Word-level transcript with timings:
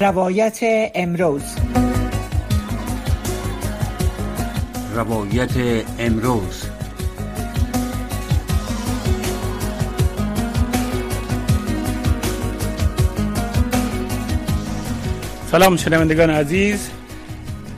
روایت 0.00 0.58
امروز. 0.94 1.42
روایت 4.94 5.50
امروز. 5.98 6.64
سلام 15.50 15.76
شنوندگان 15.76 16.30
عزیز. 16.30 16.90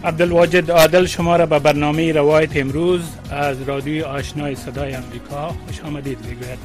عبدالواجد 0.04 0.70
عادل 0.70 1.06
شما 1.06 1.36
را 1.36 1.46
به 1.46 1.58
برنامه 1.58 2.12
روایت 2.12 2.56
امروز 2.56 3.02
از 3.30 3.62
رادیوی 3.62 4.02
آشنای 4.02 4.54
صدای 4.54 4.94
امریکا 4.94 5.48
خوش 5.48 5.80
آمدید 5.80 6.18
می‌گوید 6.26 6.58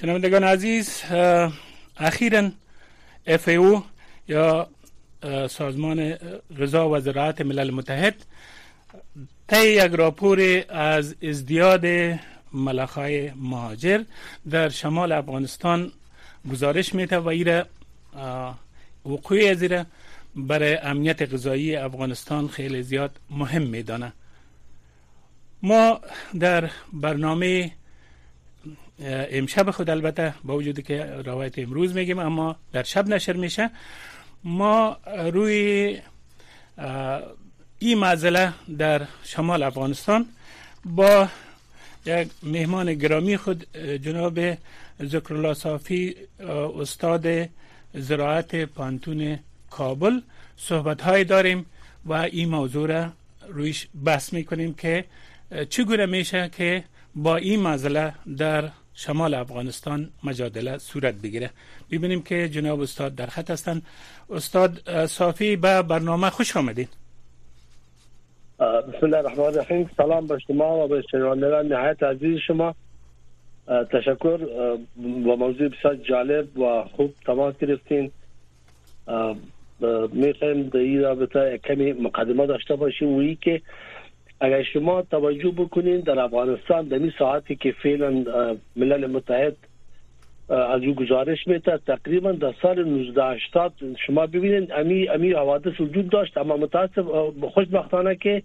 شنوندگان 0.00 0.44
عزیز 0.44 1.02
اخیرا 1.98 2.50
FAO 3.28 3.82
یا 4.28 4.68
سازمان 5.48 6.14
غذا 6.60 6.88
و 6.88 7.00
زراعت 7.00 7.40
ملل 7.40 7.70
متحد 7.70 8.14
طی 9.48 9.66
یک 9.66 9.92
راپور 9.92 10.64
از 10.68 11.14
ازدیاد 11.22 11.86
ملخای 12.52 13.30
مهاجر 13.30 14.02
در 14.50 14.68
شمال 14.68 15.12
افغانستان 15.12 15.92
گزارش 16.50 16.94
میده 16.94 17.18
و 17.18 17.28
ایره 17.28 17.66
وقوع 19.06 19.50
از 19.50 19.64
برای 20.36 20.74
امنیت 20.76 21.34
غذایی 21.34 21.76
افغانستان 21.76 22.48
خیلی 22.48 22.82
زیاد 22.82 23.20
مهم 23.30 23.62
میدانه. 23.62 24.12
ما 25.62 26.00
در 26.40 26.70
برنامه 26.92 27.72
امشب 29.30 29.70
خود 29.70 29.90
البته 29.90 30.34
با 30.44 30.56
وجودی 30.56 30.82
که 30.82 31.04
روایت 31.04 31.58
امروز 31.58 31.94
میگیم 31.94 32.18
اما 32.18 32.56
در 32.72 32.82
شب 32.82 33.08
نشر 33.08 33.32
میشه. 33.32 33.70
ما 34.44 34.96
روی 35.32 35.98
این 37.78 37.98
معزله 37.98 38.52
در 38.78 39.06
شمال 39.24 39.62
افغانستان 39.62 40.26
با 40.84 41.28
یک 42.06 42.28
مهمان 42.42 42.94
گرامی 42.94 43.36
خود 43.36 43.76
جناب 43.76 44.38
ذکرالله 45.02 45.54
صافی 45.54 46.16
استاد 46.80 47.48
زراعت 47.94 48.54
پانتون 48.64 49.38
کابل. 49.70 50.20
صحبت 50.56 51.00
های 51.00 51.24
داریم 51.24 51.66
و 52.06 52.12
این 52.12 52.48
موضوع 52.48 52.88
را 52.88 53.12
رویش 53.48 53.88
بحث 54.04 54.32
می‌کنیم 54.32 54.74
که 54.74 55.04
چگونه 55.70 56.06
میشه 56.06 56.50
که 56.56 56.84
با 57.14 57.36
این 57.36 57.60
مسئله 57.60 58.14
در 58.38 58.70
شمال 58.98 59.34
افغانستان 59.34 60.08
مجادله 60.24 60.78
صورت 60.78 61.14
بگیره. 61.14 61.50
ببینیم 61.90 62.22
که 62.22 62.48
جناب 62.48 62.80
استاد 62.80 63.14
در 63.14 63.26
خط 63.26 63.50
هستند. 63.50 63.82
استاد 64.30 65.06
صافی 65.06 65.56
به 65.56 65.82
برنامه 65.82 66.30
خوش 66.30 66.56
آمدید. 66.56 66.88
بسم 68.58 69.02
الله 69.02 69.18
الرحمن 69.18 69.44
الرحیم. 69.44 69.90
سلام 69.96 70.26
به 70.26 70.38
شما 70.38 70.84
و 70.84 70.88
به 70.88 71.02
شنوندگان 71.10 71.66
نهایت 71.66 72.02
عزیز 72.02 72.38
شما. 72.46 72.74
تشکر 73.92 74.36
با 75.24 75.36
موضوع 75.36 75.68
بسیار 75.68 75.94
جالب 75.96 76.58
و 76.58 76.84
خوب 76.96 77.14
تماس 77.26 77.54
گرفتین. 77.58 78.10
می‌خوایم 80.12 80.62
در 80.68 80.78
این 80.78 81.02
رابطه 81.02 81.60
کمی 81.64 81.92
مقدمه 81.92 82.46
داشته 82.46 82.76
باشیم. 82.76 83.08
و 83.08 83.34
که 83.34 83.62
اگر 84.40 84.62
شما 84.62 85.02
توجه 85.02 85.50
بکنین 85.50 86.00
در 86.00 86.18
افغانستان 86.18 86.88
در 86.88 86.98
این 86.98 87.12
ساعتی 87.18 87.56
که 87.56 87.72
فعلا 87.72 88.24
ملل 88.76 89.06
متحد 89.06 89.56
از 90.50 90.82
او 90.82 90.94
گزارش 90.94 91.46
میده 91.46 91.78
تقریبا 91.86 92.32
در 92.32 92.54
سال 92.62 92.78
1980 92.78 93.72
شما 94.06 94.26
ببینید 94.26 94.72
امی 94.72 95.08
امی 95.08 95.32
حوادث 95.32 95.80
وجود 95.80 96.08
داشت. 96.08 96.38
اما 96.38 96.56
متاسف 96.56 97.04
خوشبختانه 97.54 98.16
که 98.16 98.42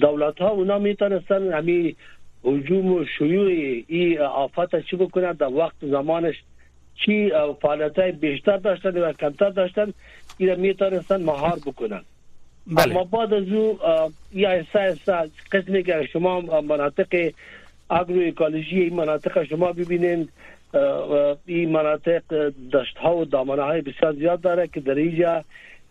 دولت 0.00 0.38
ها 0.38 0.48
اونا 0.48 0.78
می‌تونستن 0.78 1.54
امی 1.54 1.96
هجوم 2.44 2.92
و 2.92 3.04
شیوع 3.18 3.46
این 3.86 4.20
آفت 4.20 4.80
چی 4.80 4.96
بکنن. 4.96 5.32
در 5.32 5.52
وقت 5.52 5.76
زمانش 5.80 6.34
چی 6.94 7.30
فعالیت 7.62 8.00
بیشتر 8.00 8.56
داشتن 8.56 8.98
و 8.98 9.12
کمتر 9.12 9.50
داشتن 9.50 9.92
این 10.38 10.54
می‌تونستن 10.54 11.22
مهار 11.22 11.58
بکنن. 11.66 12.00
بله. 12.70 12.90
اما 12.90 13.04
بعد 13.04 13.34
از 13.34 13.48
او 13.48 13.78
یا 14.32 14.50
ایسا 14.50 15.26
قسمی 15.52 15.82
که 15.82 16.08
شما 16.12 16.40
مناطق 16.40 17.32
اگرو 17.90 18.26
اکولوژی 18.26 18.80
این 18.80 18.94
مناطق 18.94 19.44
شما 19.44 19.72
ببینید 19.72 20.28
این 21.46 21.70
مناطق 21.70 22.22
دشت 22.72 22.96
ها 22.96 23.16
و 23.16 23.24
دامنه 23.24 23.62
های 23.62 23.80
بسیار 23.80 24.12
زیاد 24.12 24.40
داره 24.40 24.68
که 24.68 24.80
در 24.80 24.94
اینجا 24.94 25.44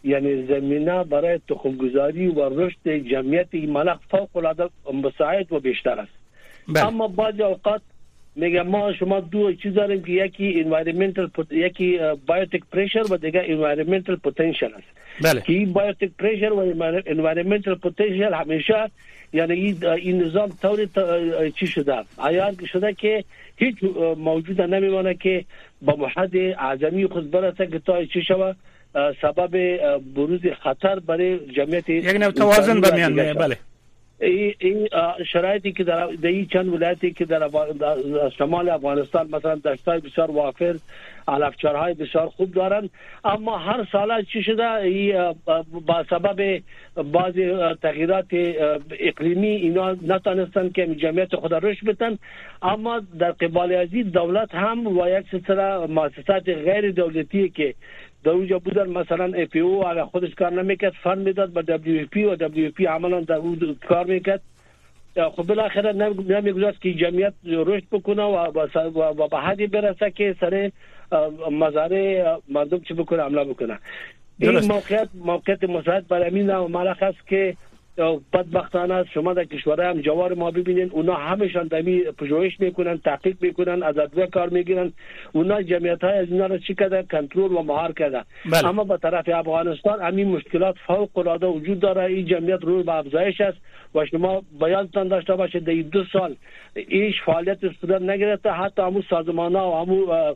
یعنی 0.04 0.48
زمینه 0.48 1.04
برای 1.04 1.40
تخمگذاری 1.50 2.28
و 2.28 2.50
رشد 2.50 2.90
جمعیت 2.90 3.48
این 3.52 3.70
ملک 3.70 4.00
فوق 4.12 4.38
العاده 4.38 4.70
مساعد 5.04 5.54
و 5.54 5.60
بیشتر 5.60 6.00
است 6.00 6.12
بله. 6.68 6.88
اما 6.88 7.08
بعض 7.08 7.40
اوقات 7.40 7.82
میگم 8.40 8.68
ما 8.68 8.94
شما 8.94 9.20
دو 9.20 9.54
چیز 9.54 9.74
داریم 9.74 10.04
که 10.04 10.12
یکی 10.12 10.60
environmental 10.60 11.30
یکی 11.52 12.00
biotic 12.28 12.62
pressure 12.72 13.14
و 13.14 13.18
دیگه 13.18 13.44
environmental 13.46 14.16
potential 14.16 14.70
است. 14.74 14.88
بله. 15.22 15.42
که 15.42 15.54
این 15.54 15.74
biotic 15.74 16.10
pressure 16.20 16.54
و 16.54 16.60
environmental 17.06 17.76
potential 17.76 18.34
همیشه 18.34 18.92
یعنی 19.34 19.78
این 19.84 20.24
نظام 20.24 20.50
طوری 20.62 20.90
چی 21.56 21.68
شده 21.68 21.96
عیان 22.20 22.58
شده 22.72 22.94
که 22.94 23.24
هیچ 23.58 23.76
موجود 24.18 24.62
نمیمانه 24.62 25.14
که 25.14 25.46
با 25.82 25.96
به 25.96 26.16
حد 26.16 26.36
اعظمی 26.36 27.08
خود 27.08 27.32
برسه 27.32 27.68
که 27.68 27.80
تا 27.80 28.06
چی 28.06 28.22
شوه 28.22 28.54
سبب 29.22 29.80
بروز 30.16 30.40
خطر 30.64 31.00
برای 31.00 31.40
جمعیت 31.40 31.90
یک 31.90 32.16
نوع 32.16 32.32
توازن 32.32 32.82
بمیان 32.82 33.34
بله. 33.34 33.58
این 34.20 34.90
شرایطی 35.32 35.72
که 35.72 35.84
در 35.84 36.08
این 36.24 36.46
چند 36.46 36.68
ولایتی 36.68 37.14
که 37.14 37.26
در 37.26 37.50
شمال 38.38 38.70
افغانستان 38.70 39.30
مثلا 39.32 39.56
دشتای 39.56 40.00
بسیار 40.00 40.32
وافر 40.32 40.76
علفچرهای 41.28 41.94
بسیار 41.94 42.28
خوب 42.28 42.54
دارن. 42.54 42.90
اما 43.24 43.58
هر 43.58 43.88
سال 43.92 44.24
چی 44.24 44.44
شده 44.44 45.36
با 45.86 46.04
سبب 46.10 46.62
بعض 46.96 47.34
تغییرات 47.82 48.26
اقلیمی 49.00 49.48
اینا 49.48 49.92
نتانستن 49.92 50.70
که 50.70 50.88
جمعیت 50.88 51.36
خود 51.36 51.54
رشد 51.54 51.86
بتن 51.86 52.18
اما 52.62 53.02
در 53.20 53.32
قبال 53.32 53.74
ازی 53.74 54.04
دولت 54.04 54.56
هم 54.56 54.88
و 54.88 55.08
یک 55.08 55.26
سلسله 55.32 55.88
مؤسسات 55.88 56.50
غیر 56.50 56.92
دولتی 56.92 57.50
که 57.50 57.76
در 58.24 58.32
اونجا 58.32 58.60
بودن 58.60 58.90
مثلا 58.90 59.26
FAO 59.26 59.84
علی 59.84 60.04
خودش 60.04 60.36
کار 60.36 60.52
نمیکرد 60.52 60.94
fund 61.04 61.18
میداد 61.18 61.54
با 61.54 61.62
دبلیو 61.62 62.08
پی 62.08 62.24
و 62.24 62.36
دبلیو 62.36 62.72
پی 62.72 62.86
عملا 62.86 63.22
در 63.22 63.36
اون 63.36 63.78
کار 63.88 64.06
میکرد. 64.06 64.42
خب 65.36 65.44
بالاخره 65.44 65.92
نمیگذاشت 66.30 66.82
که 66.82 66.94
جمعیت 66.94 67.34
رشد 67.44 67.86
بکنه 67.92 68.24
و 68.24 69.28
به 69.28 69.38
حدی 69.38 69.68
برسه 69.68 70.12
که 70.12 70.36
سر 70.40 70.72
مزارع 71.52 72.38
مردم 72.50 72.80
چی 72.80 72.94
بکنه 72.94 73.22
عمله 73.22 73.46
بکنه. 73.46 73.80
این 74.40 74.60
موقعیت 74.60 75.10
موقعیت 75.16 75.64
مساعد 75.64 76.08
برای 76.08 76.28
امین 76.28 76.50
و 76.50 76.68
ملخ 76.68 77.04
است 77.04 77.28
که 77.28 77.56
بدبختانه 78.34 79.06
شما 79.14 79.34
در 79.34 79.44
کشورهای 79.44 79.90
هم 79.90 80.02
جوار 80.02 80.34
ما 80.34 80.52
ببینید 80.52 80.90
اونا 80.92 81.14
همشان 81.14 81.68
دمی 81.68 82.02
پژوهش 82.02 82.60
می‌کنن 82.60 82.98
تحقیق 82.98 83.38
می‌کنن 83.42 83.84
از 83.84 83.98
ادویه 83.98 84.28
کار 84.28 84.50
می‌گیرن. 84.50 84.92
اونا 85.32 85.62
جمعیت 85.62 86.04
های 86.04 86.18
از 86.18 86.32
اینا 86.32 86.46
را 86.46 86.58
چی 86.58 86.76
کردن؟ 86.76 87.02
کنترل 87.02 87.52
و 87.52 87.62
مهار 87.62 87.92
کردن. 87.92 88.24
بله. 88.52 88.68
اما 88.68 88.84
به 88.84 88.98
طرف 88.98 89.30
افغانستان 89.30 90.02
همین 90.02 90.28
مشکلات 90.28 90.76
فوق 90.88 91.18
العاده 91.18 91.48
وجود 91.48 91.80
داره. 91.80 92.04
این 92.04 92.26
جمعیت 92.26 92.64
رو 92.64 92.84
به 92.84 92.94
افزایش 92.94 93.42
است 93.42 93.58
و 93.96 94.06
شما 94.06 94.44
بیانتان 94.60 95.08
داشته 95.08 95.36
باشید. 95.36 95.64
در 95.64 95.74
دو 95.74 96.04
سال 96.14 96.36
ایش 96.76 97.16
فعالیت 97.26 97.58
صورت 97.82 98.02
نگرفته. 98.02 98.52
حتی 98.52 98.82
همون 98.82 99.04
سازمان 99.10 99.56
ها 99.56 99.72
و 99.72 99.76
همون 99.86 100.36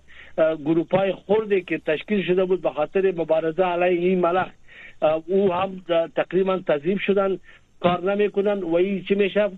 گروپ 0.65 0.95
های 0.95 1.13
خردی 1.27 1.61
که 1.61 1.77
تشکیل 1.77 2.25
شده 2.25 2.45
بود 2.45 2.61
به 2.61 2.69
خاطر 2.69 3.13
مبارزه 3.17 3.63
علیه 3.63 3.99
این 3.99 4.19
ملخ 4.19 4.47
او 5.25 5.53
هم 5.53 5.81
تقریبا 6.15 6.59
تضیب 6.67 7.00
شدن 7.00 7.39
کار 7.79 8.15
نمی‌کنن 8.15 8.63
و 8.63 8.75
این 8.75 9.03
چی 9.03 9.15
میشه؟ 9.15 9.50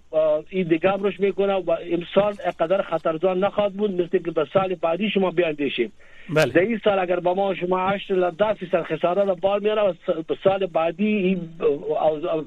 این 0.50 0.68
دیگه 0.68 0.92
روش 0.92 1.20
می‌کنه 1.20 1.54
و 1.54 1.72
امسال 1.92 2.34
اقدر 2.46 2.82
خطرزان 2.82 3.44
نخواد 3.44 3.74
بود 3.74 4.02
مثل 4.02 4.18
که 4.18 4.32
به 4.32 4.48
سال 4.54 4.76
بعدی 4.76 5.10
شما 5.10 5.32
بیاندیشیم. 5.32 5.92
بله. 6.30 6.46
در 6.46 6.62
این 6.62 6.82
سال 6.84 7.00
اگر 7.00 7.20
با 7.20 7.34
ما 7.34 7.56
شما 7.56 7.90
8 7.90 8.12
ده 8.12 8.54
فیصد 8.54 8.84
خساره 8.84 9.24
را 9.24 9.36
بار 9.36 9.60
میاره 9.60 9.82
و 9.82 9.94
سال 10.44 10.66
بعدی 10.66 11.08
این 11.08 11.50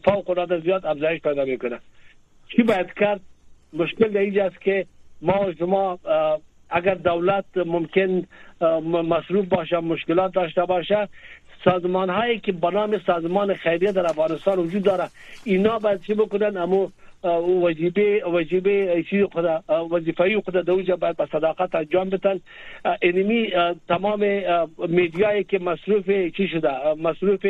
فوق 0.05 0.31
العاده 0.31 0.61
زیاد 0.61 0.87
افزایش 0.87 1.23
پیدا 1.23 1.45
می‌کنه. 1.45 1.79
چی 2.57 2.63
باید 2.63 2.95
کرد؟ 2.95 3.21
مشکل 3.73 4.09
در 4.09 4.21
اینجاست 4.21 4.61
که 4.61 4.87
ما 5.23 5.53
شما 5.59 5.99
اگر 6.71 6.95
دولت 6.95 7.45
ممکن 7.57 8.27
مصروف 8.85 9.47
باشه 9.47 9.81
مشکلات 9.81 10.33
داشته 10.33 10.65
باشه 10.65 11.09
سازمان 11.65 12.11
هایی 12.11 12.39
که 12.39 12.53
به 12.53 12.71
نام 12.71 12.99
سازمان 13.07 13.55
خیریه 13.55 13.93
در 13.93 14.07
افغانستان 14.07 14.59
وجود 14.59 14.83
داره. 14.83 15.05
اینا 15.45 15.79
باید 15.79 16.03
چی 16.03 16.15
بکنن؟ 16.15 16.57
اما 16.57 16.93
وظیفه 17.63 18.25
وظیفه 18.25 19.03
چی 19.11 19.27
خدا 19.27 19.63
وظیفه 19.91 20.41
خدا 20.41 20.63
دوجه 20.63 20.97
باید 20.97 21.17
با 21.17 21.27
صداقت 21.27 21.75
انجام 21.75 22.11
بدن. 22.11 22.41
اینمی 23.03 23.53
تمام 23.89 24.21
میدیایی 24.89 25.45
که 25.45 25.59
مصروف 25.59 26.11
چی 26.37 26.49
شده؟ 26.49 26.95
مصروف 26.95 27.47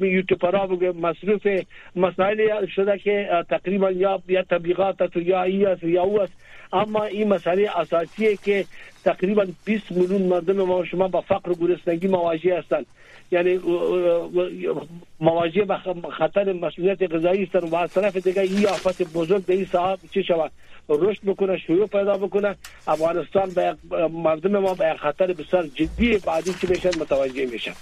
یوتیوبرها 0.00 0.66
بگه 0.66 0.92
مصروف 0.92 1.46
مسائل 1.96 2.66
شده 2.66 2.98
که 2.98 3.44
تقریبا 3.50 3.90
یا 3.90 4.22
یا 4.28 4.42
تبلیغات 4.42 5.16
یا 5.16 5.42
ای 5.42 5.66
یا 5.82 6.02
او 6.02 6.20
اما 6.72 7.04
این 7.04 7.28
مسئله 7.28 7.70
اساسیه 7.76 8.36
که 8.36 8.64
تقریبا 9.04 9.46
20 9.64 9.92
میلیون 9.92 10.22
مردم 10.22 10.62
ما 10.62 10.84
شما 10.84 11.08
با 11.08 11.20
فقر 11.20 11.50
و 11.50 11.54
گرسنگی 11.54 12.08
مواجه 12.08 12.58
هستند. 12.58 12.86
یعنی 13.30 13.60
مواجه 15.20 15.64
با 15.64 16.10
خطر 16.18 16.52
مسئولیت 16.52 17.12
غذایی 17.12 17.44
هستند 17.44 17.72
و 17.72 17.76
از 17.76 17.92
طرف 17.92 18.16
دیگه 18.16 18.42
این 18.42 18.66
آفت 18.66 19.02
بزرگ 19.02 19.46
به 19.46 19.54
این 19.54 19.66
صاحب 19.72 19.98
چه 20.10 20.22
شود؟ 20.22 20.50
رشد 20.88 21.20
بکنه 21.26 21.58
شروع 21.58 21.86
پیدا 21.86 22.18
بکنه. 22.18 22.56
افغانستان 22.86 23.50
به 23.50 23.76
مردم 24.08 24.58
ما 24.58 24.74
به 24.74 24.94
خطر 24.94 25.26
بسیار 25.32 25.66
جدی 25.66 26.18
بعدی 26.18 26.52
که 26.60 26.68
میشن 26.68 26.88
متوجه 26.88 27.46
میشن 27.46 27.72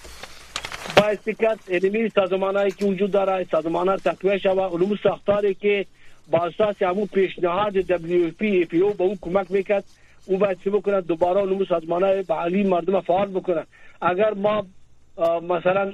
با 0.96 1.02
استکات 1.02 1.58
علمی 1.70 2.08
سازمانهایی 2.08 2.70
که 2.70 2.84
وجود 2.84 3.10
داره 3.10 3.46
سازمانها 3.50 3.96
تقویه 3.96 4.38
شوه 4.38 4.62
علوم 4.62 4.98
ساختاری 5.02 5.54
که 5.54 5.86
با 6.31 6.38
اساس 6.38 6.82
همون 6.82 7.06
پیشنهاد 7.06 7.81
WFP 7.82 8.67
پی 8.67 8.81
او 8.81 8.94
به 8.94 9.05
اون 9.05 9.19
کمک 9.23 9.50
می‌کرد. 9.50 9.84
او 10.26 10.38
باید 10.38 10.58
چه 10.64 10.70
بکنه؟ 10.70 11.00
دوباره 11.00 11.40
علوم 11.40 11.64
سازمانه 11.64 12.23
به 12.23 12.34
علی 12.34 12.62
مردم 12.62 13.00
فعال 13.00 13.28
بکنه. 13.28 13.67
اگر 14.00 14.34
ما 14.34 14.67
مثلا 15.49 15.93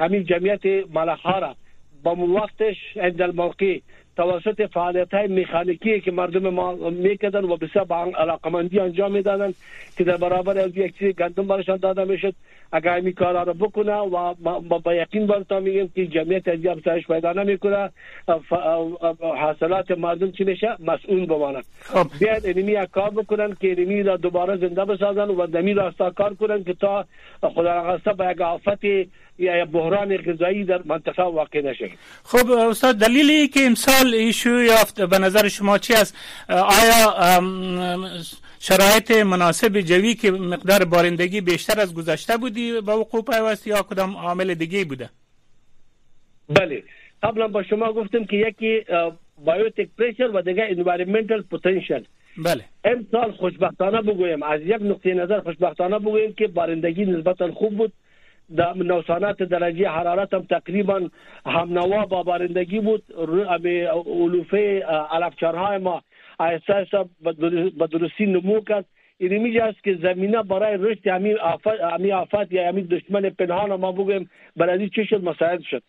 همین 0.00 0.24
جمعیت 0.24 0.66
ملخا 0.94 1.38
را 1.38 1.54
با 2.02 2.16
وقتش 2.16 2.76
عند 2.96 3.22
الموقع 3.22 3.78
توسط 4.18 4.66
فعالیت 4.72 5.14
های 5.14 5.28
میخانیکی 5.28 6.00
که 6.00 6.10
مردم 6.10 6.48
ما 6.48 6.74
می‌کردن 6.90 7.44
و 7.44 7.56
بسیار 7.56 7.84
با 7.84 7.96
علاقمندی 8.18 8.80
انجام 8.80 9.12
می‌دادن 9.12 9.54
که 9.98 10.04
در 10.04 10.16
برابر 10.16 10.58
از 10.58 10.76
یک 10.76 10.98
چیز 10.98 11.14
گندم 11.14 11.46
برشان 11.46 11.76
داده 11.76 12.04
می‌شد. 12.04 12.34
اگر 12.72 12.94
این 12.94 13.12
کارا 13.12 13.42
رو 13.42 13.54
بکنه 13.54 13.92
و 13.92 14.34
با 14.82 14.94
یقین 14.94 15.26
برتا 15.26 15.60
میگیم 15.60 15.92
که 15.94 16.06
جمعیت 16.06 16.48
از 16.48 16.66
افزایش 16.66 17.06
پیدا 17.06 17.32
نمی‌کنه 17.32 17.90
حاصلات 19.20 19.90
مردم 19.90 20.30
چی 20.30 20.44
میشه؟ 20.44 20.68
مسئول 20.86 21.26
بمانند. 21.26 21.64
خب. 21.80 22.06
بیاید 22.20 22.46
اینمی 22.46 22.86
کار 22.86 23.10
بکنن 23.10 23.56
که 23.60 23.68
اینمی 23.68 24.02
را 24.02 24.16
دوباره 24.16 24.56
زنده 24.56 24.84
بسازن 24.84 25.28
و 25.28 25.46
دمی 25.46 25.74
راستا 25.74 26.10
کار 26.10 26.34
کنن 26.34 26.64
که 26.64 26.74
تا 26.74 27.04
خدا 27.42 27.98
به 28.18 28.30
یک 28.30 28.40
آفت 28.40 28.84
بحران 29.72 30.16
غذایی 30.16 30.64
در 30.64 30.82
منطقه 30.84 31.22
واقع 31.22 31.60
نشه. 31.60 31.90
خب 32.24 32.50
استاد 32.50 32.94
دلیلی 32.96 33.48
که 33.48 33.60
امسال 33.60 34.14
ایشو 34.14 34.50
یافت 34.50 35.00
به 35.00 35.18
نظر 35.18 35.48
شما 35.48 35.78
چی 35.78 35.94
است؟ 35.94 36.16
آیا 36.48 37.40
شرایط 38.60 39.10
مناسب 39.10 39.80
جوی 39.80 40.14
که 40.14 40.30
مقدار 40.30 40.84
بارندگی 40.84 41.40
بیشتر 41.40 41.80
از 41.80 41.94
گذشته 41.94 42.36
بودی 42.36 42.72
به 42.72 42.92
وقوع 42.92 43.22
پیوست 43.22 43.66
یا 43.66 43.82
کدام 43.82 44.16
عامل 44.16 44.54
دیگه 44.54 44.84
بوده؟ 44.84 45.10
بله. 46.48 46.82
قبلا 47.22 47.48
با 47.48 47.62
شما 47.62 47.92
گفتم 47.92 48.24
که 48.24 48.36
یکی 48.36 48.84
بایوتک 49.44 49.88
پریشر 49.98 50.30
و 50.34 50.42
دیگه 50.42 50.66
انوایرمنتال 50.70 51.42
پتانسیل 51.42 52.04
بله. 52.44 52.64
امسال 52.84 53.32
خوشبختانه 53.32 54.02
بگویم 54.02 54.42
از 54.42 54.60
یک 54.60 54.78
نقطه 54.80 55.14
نظر 55.14 55.40
خوشبختانه 55.40 55.98
بگویم 55.98 56.32
که 56.32 56.46
بارندگی 56.46 57.04
نسبتا 57.04 57.52
خوب 57.52 57.76
بود. 57.76 57.92
در 58.56 58.74
نوسانات 58.76 59.42
درجه 59.42 59.88
حرارت 59.88 60.34
هم 60.34 60.42
تقریبا 60.42 61.08
هم 61.46 61.78
نوا 61.78 62.06
با 62.06 62.22
بارندگی 62.22 62.80
بود 62.80 63.02
علوفه 64.06 64.84
علفچرهای 65.10 65.78
ما 65.78 66.02
آیسته 66.38 66.74
آیسته 66.74 67.04
به 67.78 67.86
درستی 67.86 68.26
نمو 68.26 68.60
کرد. 68.60 68.84
این 69.18 69.32
است 69.62 69.84
که 69.84 69.98
زمینه 70.02 70.42
برای 70.42 70.76
رشد 70.80 71.06
همین 71.06 71.36
همین 71.92 72.12
آفت 72.12 72.52
یا 72.52 72.68
همین 72.68 72.84
دشمن 72.84 73.30
پنهان 73.30 73.74
ما 73.74 73.92
بگویم 73.92 74.30
برای 74.56 74.88
چه 74.88 75.04
شد؟ 75.04 75.24
مساعد 75.24 75.60
شد. 75.62 75.82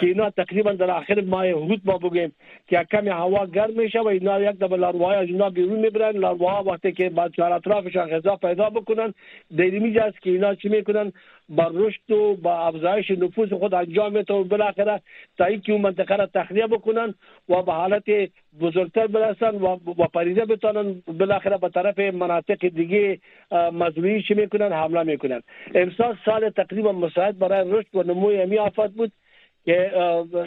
که 0.00 0.06
اینا 0.06 0.30
تقریبا 0.30 0.72
در 0.72 0.90
آخر 0.90 1.20
ماه 1.20 1.46
حدود 1.50 1.80
ما 1.84 1.98
بگیم 1.98 2.32
که 2.68 2.86
کمی 2.92 3.08
هوا 3.08 3.46
گرم 3.46 3.72
میشه 3.72 4.00
و 4.00 4.06
اینا 4.06 4.40
یک 4.40 4.58
دفعه 4.58 4.76
لاروهای 4.76 5.16
از 5.16 5.28
اینا 5.28 5.50
بیرون 5.50 5.78
می‌برن. 5.78 6.16
لاروها 6.16 6.62
وقتی 6.62 6.92
که 6.92 7.10
با 7.10 7.28
چهار 7.28 7.52
اطرافشان 7.52 8.10
غذا 8.10 8.36
پیدا 8.36 8.70
بکنن 8.70 9.14
در 9.56 10.02
است 10.02 10.22
که 10.22 10.30
اینا 10.30 10.54
چی 10.54 10.68
می‌کنن؟ 10.68 11.12
با 11.48 11.70
رشد 11.74 12.10
و 12.10 12.34
با 12.34 12.58
افزایش 12.58 13.10
نفوذ 13.10 13.52
خود 13.52 13.74
انجام 13.74 14.12
میده 14.12 14.34
و 14.34 14.44
بالاخره 14.44 15.00
تا 15.38 15.44
اینکه 15.44 15.72
اون 15.72 15.80
منطقه 15.80 16.16
را 16.16 16.26
تخلیه 16.26 16.66
بکنن 16.66 17.14
و 17.48 17.62
به 17.62 17.72
حالت 17.72 18.04
بزرگتر 18.60 19.06
برسن 19.06 19.54
و 19.54 19.76
با 19.76 20.06
پریده 20.06 20.44
بتونن 20.44 21.02
بالاخره 21.18 21.58
به 21.58 21.68
طرف 21.68 21.98
مناطق 21.98 22.68
دیگه 22.68 23.18
مزروعی 23.72 24.22
چی 24.22 24.34
می‌کنن؟ 24.34 24.72
حمله 24.72 25.02
می‌کنن. 25.02 25.42
امسال 25.74 26.16
سال 26.24 26.50
تقریبا 26.50 26.92
مساعد 26.92 27.38
برای 27.38 27.70
رشد 27.70 27.94
و 27.94 28.02
نموی 28.02 28.40
امی 28.40 28.58
آفت 28.58 28.90
بود. 28.90 29.12
که 29.66 29.92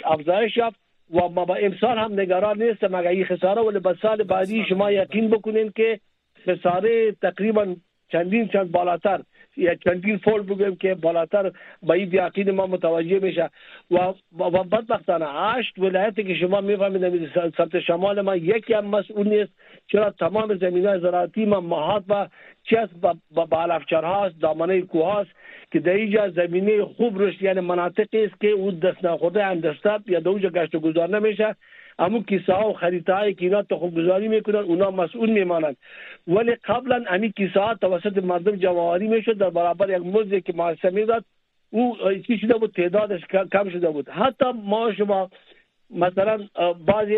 افزایش 0.06 0.58
یافت 0.58 0.80
و 1.14 1.28
ما 1.28 1.46
با 1.46 1.56
امسال 1.56 1.98
هم 1.98 2.20
نگران 2.20 2.62
نیستم. 2.62 2.96
اگر 2.96 3.10
این 3.10 3.26
خساره 3.26 3.62
ولی 3.62 3.80
به 3.80 3.96
سال 4.02 4.24
بعدی 4.24 4.66
شما 4.70 4.92
یقین 4.92 5.30
بکنین 5.30 5.72
که 5.76 6.00
خساره 6.48 7.12
تقریبا 7.12 7.76
چندین 8.12 8.48
چند 8.48 8.72
بالاتر 8.72 9.22
یا 9.60 9.76
چندین 9.76 10.18
فول 10.18 10.42
بگویم 10.42 10.76
که 10.76 10.96
بالاتر 10.96 11.52
با 11.84 11.94
این 11.94 12.10
یقین 12.14 12.52
ما 12.52 12.68
متوجه 12.68 13.20
میشه. 13.20 13.50
و 13.92 13.96
و 14.40 14.64
بدبختانه 14.64 15.26
هشت 15.26 15.80
ولایتی 15.80 16.24
که 16.24 16.36
شما 16.36 16.62
می‌فهمید 16.62 17.30
سمت 17.58 17.80
شمال 17.80 18.22
ما 18.22 18.36
یکی 18.36 18.74
هم 18.74 18.86
مسئول 18.86 19.28
نیست. 19.28 19.52
چرا 19.88 20.12
تمام 20.12 20.56
زمین 20.56 20.86
های 20.86 21.00
زراعتی 21.00 21.46
ما 21.46 21.60
مهات 21.60 22.04
و 22.10 22.28
چه 22.64 22.80
از 22.80 22.90
با 23.32 23.46
بالافچر 23.46 24.04
هاست 24.04 24.42
دامنه 24.42 24.82
کوه 24.82 25.06
هاست 25.06 25.30
که 25.72 25.80
در 25.80 25.94
اینجا 25.94 26.30
زمینه 26.30 26.86
خوب 26.86 27.22
رشد 27.22 27.42
یعنی 27.42 27.60
مناطقی 27.60 28.26
است 28.26 28.42
که 28.42 28.48
او 28.48 28.72
دست 28.72 29.06
نخورده 29.06 29.44
اندستاب 29.44 30.10
یا 30.10 30.20
دوجا 30.20 30.50
گشت 30.50 30.76
و 30.76 30.80
گذار 30.80 31.10
نمیشه. 31.10 31.56
اما 32.00 32.20
کیسه 32.24 32.54
و 32.54 32.74
هایی 33.08 33.34
که 33.34 33.46
اینا 33.46 33.62
تخم 33.64 33.90
گذاری 33.90 34.28
می‌کنن 34.28 34.56
اونا 34.56 34.92
مسئول 34.92 35.30
میمانند. 35.30 35.78
ولی 36.28 36.56
قبلا 36.56 37.04
امی 37.10 37.32
کیسه 37.32 37.76
توسط 37.82 38.18
مردم 38.18 38.56
جمعواری 38.56 39.08
می‌شد 39.08 39.38
در 39.38 39.50
برابر 39.50 39.90
یک 39.90 40.06
مزدی 40.06 40.42
که 40.42 40.54
محاسبه 40.54 40.90
می‌داد 40.90 41.26
او 41.70 41.98
چی 42.28 42.38
شده 42.38 42.54
بود 42.54 42.72
تعدادش 42.72 43.22
کم 43.52 43.70
شده 43.70 43.90
بود. 43.90 44.10
حتی 44.10 44.46
ما 44.64 44.94
شما 44.94 45.30
مثلا 45.96 46.40
بعضی 46.88 47.16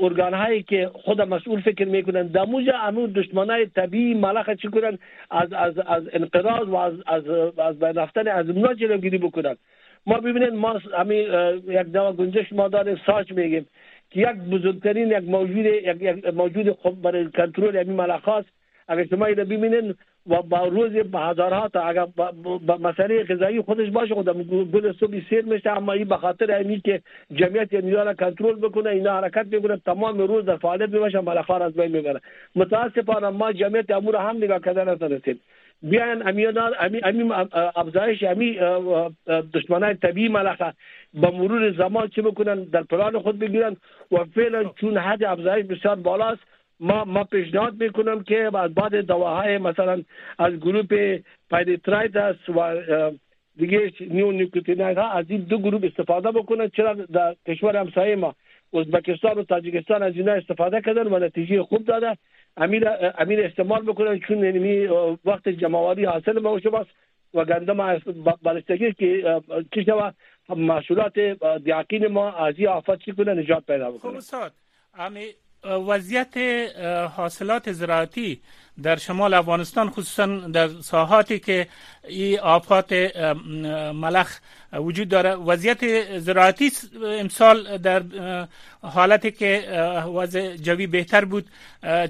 ارگان 0.00 0.34
هایی 0.34 0.62
که 0.62 0.90
خود 0.94 1.20
مسئول 1.20 1.60
فکر 1.60 1.84
می‌کنن 1.84 2.26
دموجا 2.26 2.78
امو 2.78 3.06
دشمن 3.06 3.50
های 3.50 3.66
طبیعی 3.66 4.14
ملخ 4.14 4.50
چی 4.50 4.68
کنن؟ 4.68 4.98
از 5.30 5.52
از 5.52 5.78
از 5.78 6.02
انقراض 6.12 6.68
و 6.68 6.76
از 6.76 6.94
از 7.06 7.24
از 7.58 7.78
بین 7.78 8.28
از 8.28 8.50
اونا 8.50 8.74
جلوگیری 8.74 9.18
بکنن. 9.18 9.56
ما 10.08 10.18
ببینید 10.18 10.52
ما 10.52 10.72
همین 10.98 11.22
یک 11.68 11.86
دوا 11.96 12.12
گنجش 12.12 12.52
ما 12.52 12.68
داریم 12.68 13.00
ساچ 13.06 13.32
میگیم 13.32 13.66
که 14.10 14.20
یک 14.20 14.36
بزرگترین 14.52 15.08
یک 15.08 15.24
موجود 15.36 15.66
یک, 15.66 16.26
موجود 16.26 16.70
خوب 16.70 17.02
برای 17.02 17.30
کنترل 17.30 17.76
همین 17.76 17.96
ملخ 17.96 18.28
اگر 18.88 19.06
شما 19.06 19.26
اینو 19.26 19.44
ببینید 19.44 19.96
و 20.28 20.42
با 20.42 20.68
روز 20.68 20.92
به 20.92 21.18
هزارها 21.18 21.68
تا 21.68 21.80
اگر 21.80 22.04
با 22.66 22.78
مسئله 22.80 23.24
غذایی 23.24 23.62
خودش 23.62 23.90
باشه 23.90 24.14
خودم 24.14 24.42
گل 24.42 24.92
صبح 24.92 25.20
سیر 25.30 25.44
میشه 25.44 25.70
اما 25.70 25.92
این 25.92 26.08
به 26.08 26.16
خاطر 26.16 26.50
اینی 26.50 26.80
که 26.80 27.00
جمعیت 27.32 27.72
یعنی 27.72 27.90
را 27.90 28.14
کنترل 28.14 28.54
بکنه 28.54 28.90
اینا 28.90 29.12
حرکت 29.12 29.46
میکنه 29.52 29.76
تمام 29.76 30.18
روز 30.18 30.44
در 30.44 30.56
فعالیت 30.56 30.88
میباشه 30.88 31.20
ملخار 31.20 31.62
از 31.62 31.74
بین 31.74 31.92
میبره 31.92 32.20
متاسفانه 32.56 33.28
ما 33.28 33.52
جمعیت 33.52 33.90
امور 33.90 34.16
هم 34.16 34.36
نگاه 34.36 34.60
کردن 34.60 34.88
نتونستیم 34.88 35.40
بیان 35.82 36.28
امیان 36.28 36.58
امی 36.80 37.00
امی 37.04 37.32
افزایش 37.76 38.22
امی 38.22 38.58
دشمنان 39.54 39.94
طبیعی 39.94 40.28
ملخه 40.28 40.72
با 41.14 41.30
مرور 41.30 41.72
زمان 41.72 42.08
چه 42.08 42.22
بکنن 42.22 42.64
در 42.64 42.82
پلان 42.82 43.18
خود 43.18 43.38
بگیرن 43.38 43.76
و 44.12 44.24
فعلا 44.24 44.64
چون 44.64 44.98
حد 44.98 45.24
افزایش 45.24 45.66
بسیار 45.66 45.96
بالاست 45.96 46.40
ما 46.80 47.04
ما 47.04 47.24
پیشنهاد 47.24 47.82
میکنم 47.82 48.22
که 48.22 48.50
از 48.58 48.74
بعد 48.74 49.00
دواهای 49.00 49.58
مثلا 49.58 50.02
از 50.38 50.54
گروپ 50.54 51.20
پایریترایتس 51.50 52.48
و 52.48 52.76
دیگه 53.58 53.92
نیو 54.00 54.32
نیکوتینایت 54.32 54.98
ها 54.98 55.10
از 55.10 55.24
این 55.28 55.40
دو 55.40 55.58
گروه 55.58 55.80
استفاده 55.84 56.30
بکنن 56.30 56.68
چرا 56.68 56.94
در 56.94 57.34
کشور 57.48 57.76
همسایه 57.76 58.16
ما 58.16 58.34
ازبکستان 58.74 59.38
و 59.38 59.42
تاجیکستان 59.42 60.02
از 60.02 60.16
اینا 60.16 60.32
استفاده 60.32 60.80
کردن 60.80 61.06
و 61.06 61.18
نتیجه 61.18 61.62
خوب 61.62 61.84
داده 61.84 62.16
امیر 62.58 62.88
امیر 63.18 63.46
استعمال 63.46 63.82
بکنن 63.82 64.20
چون 64.20 64.44
یعنی 64.44 64.86
وقت 65.24 65.48
جمعواری 65.48 66.04
حاصل 66.04 66.38
ما 66.38 66.60
شماست 66.60 66.90
و 67.34 67.44
گندم 67.44 67.98
بالستگی 68.42 68.92
که 68.92 69.40
چی 69.74 69.84
شوه 69.84 70.12
محصولات 70.48 71.18
دیاقین 71.64 72.06
ما 72.06 72.32
از 72.32 72.54
این 72.58 72.68
آفت 72.68 72.98
چی 72.98 73.12
کنه 73.12 73.34
نجات 73.34 73.66
پیدا 73.66 73.90
بکنه 73.90 74.10
خب 74.10 74.16
استاد 74.16 74.52
وضعیت 75.64 76.36
حاصلات 77.16 77.72
زراعتی 77.72 78.40
در 78.82 78.96
شمال 78.96 79.34
افغانستان 79.34 79.90
خصوصا 79.90 80.26
در 80.26 80.68
ساحاتی 80.68 81.38
که 81.38 81.68
این 82.08 82.40
آفات 82.40 82.92
ملخ 83.94 84.38
وجود 84.72 85.08
داره. 85.08 85.34
وضعیت 85.34 86.18
زراعتی 86.18 86.72
امسال 87.04 87.78
در 87.78 88.02
حالتی 88.82 89.30
که 89.30 89.64
وضع 90.14 90.56
جوی 90.56 90.86
بهتر 90.86 91.24
بود 91.24 91.46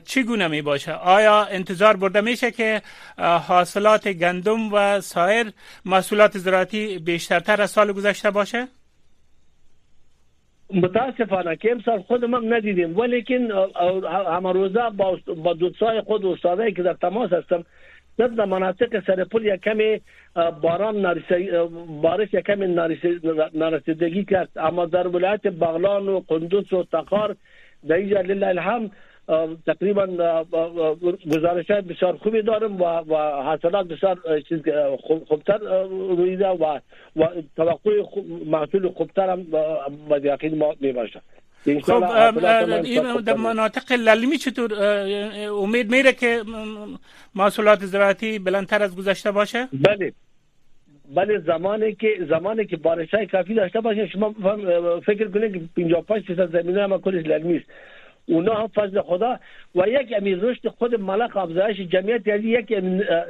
چگونه 0.04 0.48
می 0.48 0.62
باشه؟ 0.62 0.92
آیا 0.92 1.44
انتظار 1.44 1.96
برده 1.96 2.20
میشه 2.20 2.50
که 2.50 2.82
حاصلات 3.18 4.08
گندم 4.08 4.72
و 4.72 5.00
سایر 5.00 5.52
محصولات 5.84 6.38
زراعتی 6.38 6.98
بیشترتر 6.98 7.62
از 7.62 7.70
سال 7.70 7.92
گذشته 7.92 8.30
باشه؟ 8.30 8.68
متاسفانه 10.74 11.56
که 11.56 11.70
امسال 11.70 12.02
خودم 12.02 12.34
هم 12.34 12.54
ندیدیم. 12.54 12.98
ولیکن 12.98 13.48
همه 14.26 14.52
روزه 14.52 14.90
با, 14.96 15.18
با 15.36 15.52
دوستای 15.54 16.00
خود 16.00 16.26
استادایی 16.26 16.72
که 16.72 16.82
در 16.82 16.92
تماس 16.94 17.32
هستم 17.32 17.64
در 18.18 18.44
مناطق 18.44 19.06
سرپل 19.06 19.44
یک 19.46 19.60
کمی 19.60 20.00
باران 20.62 21.22
بارش 22.02 22.34
یک 22.34 22.46
کمی 22.46 22.66
نرسیدگی 23.54 24.24
کرد. 24.24 24.48
اما 24.56 24.86
در 24.86 25.08
ولایت 25.08 25.46
بغلان 25.46 26.08
و 26.08 26.20
قندوز 26.28 26.72
و 26.72 26.84
تقار 26.84 27.36
در 27.88 27.94
اینجا 27.94 28.20
لله 28.20 28.46
الحمد 28.46 28.90
تقریبا 29.66 30.06
گزارش 31.32 31.66
بسیار 31.66 32.16
خوبی 32.16 32.42
دارم 32.42 32.80
و 32.80 32.84
و 32.84 33.16
حاصلات 33.42 33.88
بسیار 33.88 34.18
خوبتر 35.28 35.58
رویده 35.88 36.48
و 36.48 36.78
و 37.16 37.26
توقع 37.56 38.02
محصول 38.46 38.88
خوبتر 38.88 39.30
هم 39.30 39.42
با 40.08 40.18
یقین 40.18 40.58
ما 40.58 40.74
می‌باشه 40.80 41.20
خب 41.82 43.20
در 43.20 43.34
مناطق 43.34 43.92
للمی 43.92 44.38
چطور؟ 44.38 44.74
امید 45.62 45.90
میره 45.90 46.12
که 46.12 46.42
محصولات 47.34 47.84
زراعتی 47.84 48.38
بلندتر 48.38 48.82
از 48.82 48.96
گذشته 48.96 49.30
باشه؟ 49.30 49.68
بله. 49.72 50.12
بله 51.14 51.38
زمانی 51.38 51.94
که 51.94 52.08
زمانی 52.28 52.66
که 52.66 52.76
بارش 52.76 53.14
های 53.14 53.26
کافی 53.26 53.54
داشته 53.54 53.80
باشه 53.80 54.06
شما 54.06 54.34
فکر 55.06 55.28
کنید 55.28 55.52
که 55.52 55.60
55 55.74 56.28
درصد 56.28 56.62
زمینه 56.62 56.86
ما 56.86 56.98
کلش 56.98 57.26
للمی 57.26 57.56
است. 57.56 57.66
اونا 58.28 58.54
هم 58.54 58.66
فضل 58.66 59.00
خدا 59.00 59.38
و 59.74 59.88
یک 59.88 60.14
امیر 60.16 60.38
رشد 60.38 60.68
خود 60.68 61.00
ملک 61.00 61.36
افزایش 61.36 61.80
جمعیت 61.80 62.26
یعنی 62.26 62.48
یک 62.48 62.72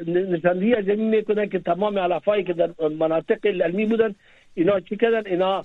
نشاندهی 0.07 0.75
از 0.75 0.85
زمین 0.85 1.09
می‌کنه 1.09 1.49
که 1.49 1.59
تمام 1.59 1.99
علفایی 1.99 2.45
که 2.45 2.53
در 2.53 2.71
مناطق 2.99 3.47
علمی 3.47 3.87
بودن 3.87 4.15
اینا 4.55 4.81
چی 4.81 4.97
کردن؟ 4.97 5.27
اینا 5.27 5.63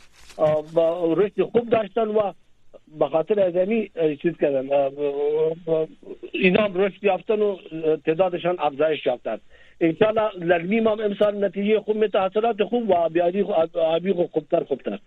با 0.73 1.13
رشد 1.13 1.41
خوب 1.41 1.69
داشتن 1.69 2.07
و 2.07 2.33
به 2.99 3.07
خاطر 3.07 3.39
ازمی 3.39 3.91
چیز 4.21 4.37
کردن 4.41 4.69
اینا 6.31 6.69
رشد 6.75 7.03
یافتن 7.03 7.39
و 7.41 7.57
تعدادشان 8.05 8.55
افزایش 8.59 9.05
یافتن. 9.05 9.37
انشالله 9.81 10.29
للمی 10.39 10.77
هم 10.77 10.87
امسال 10.87 11.45
نتیجه 11.45 11.79
خوب 11.79 11.95
میته 11.95 12.19
حاصلات 12.19 12.63
خوب 12.63 12.89
و 12.89 12.93
آبی 13.75 14.13
خوبتر 14.13 14.63
خوبتر. 14.63 14.99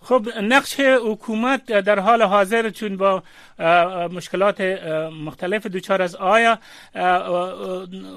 خب 0.00 0.28
نقش 0.42 0.80
حکومت 0.80 1.66
در 1.66 1.98
حال 1.98 2.22
حاضر 2.22 2.70
چون 2.70 2.96
با 2.96 3.22
مشکلات 4.10 4.60
مختلف 5.24 5.66
دوچار 5.66 6.02
از 6.02 6.16
آیا 6.16 6.58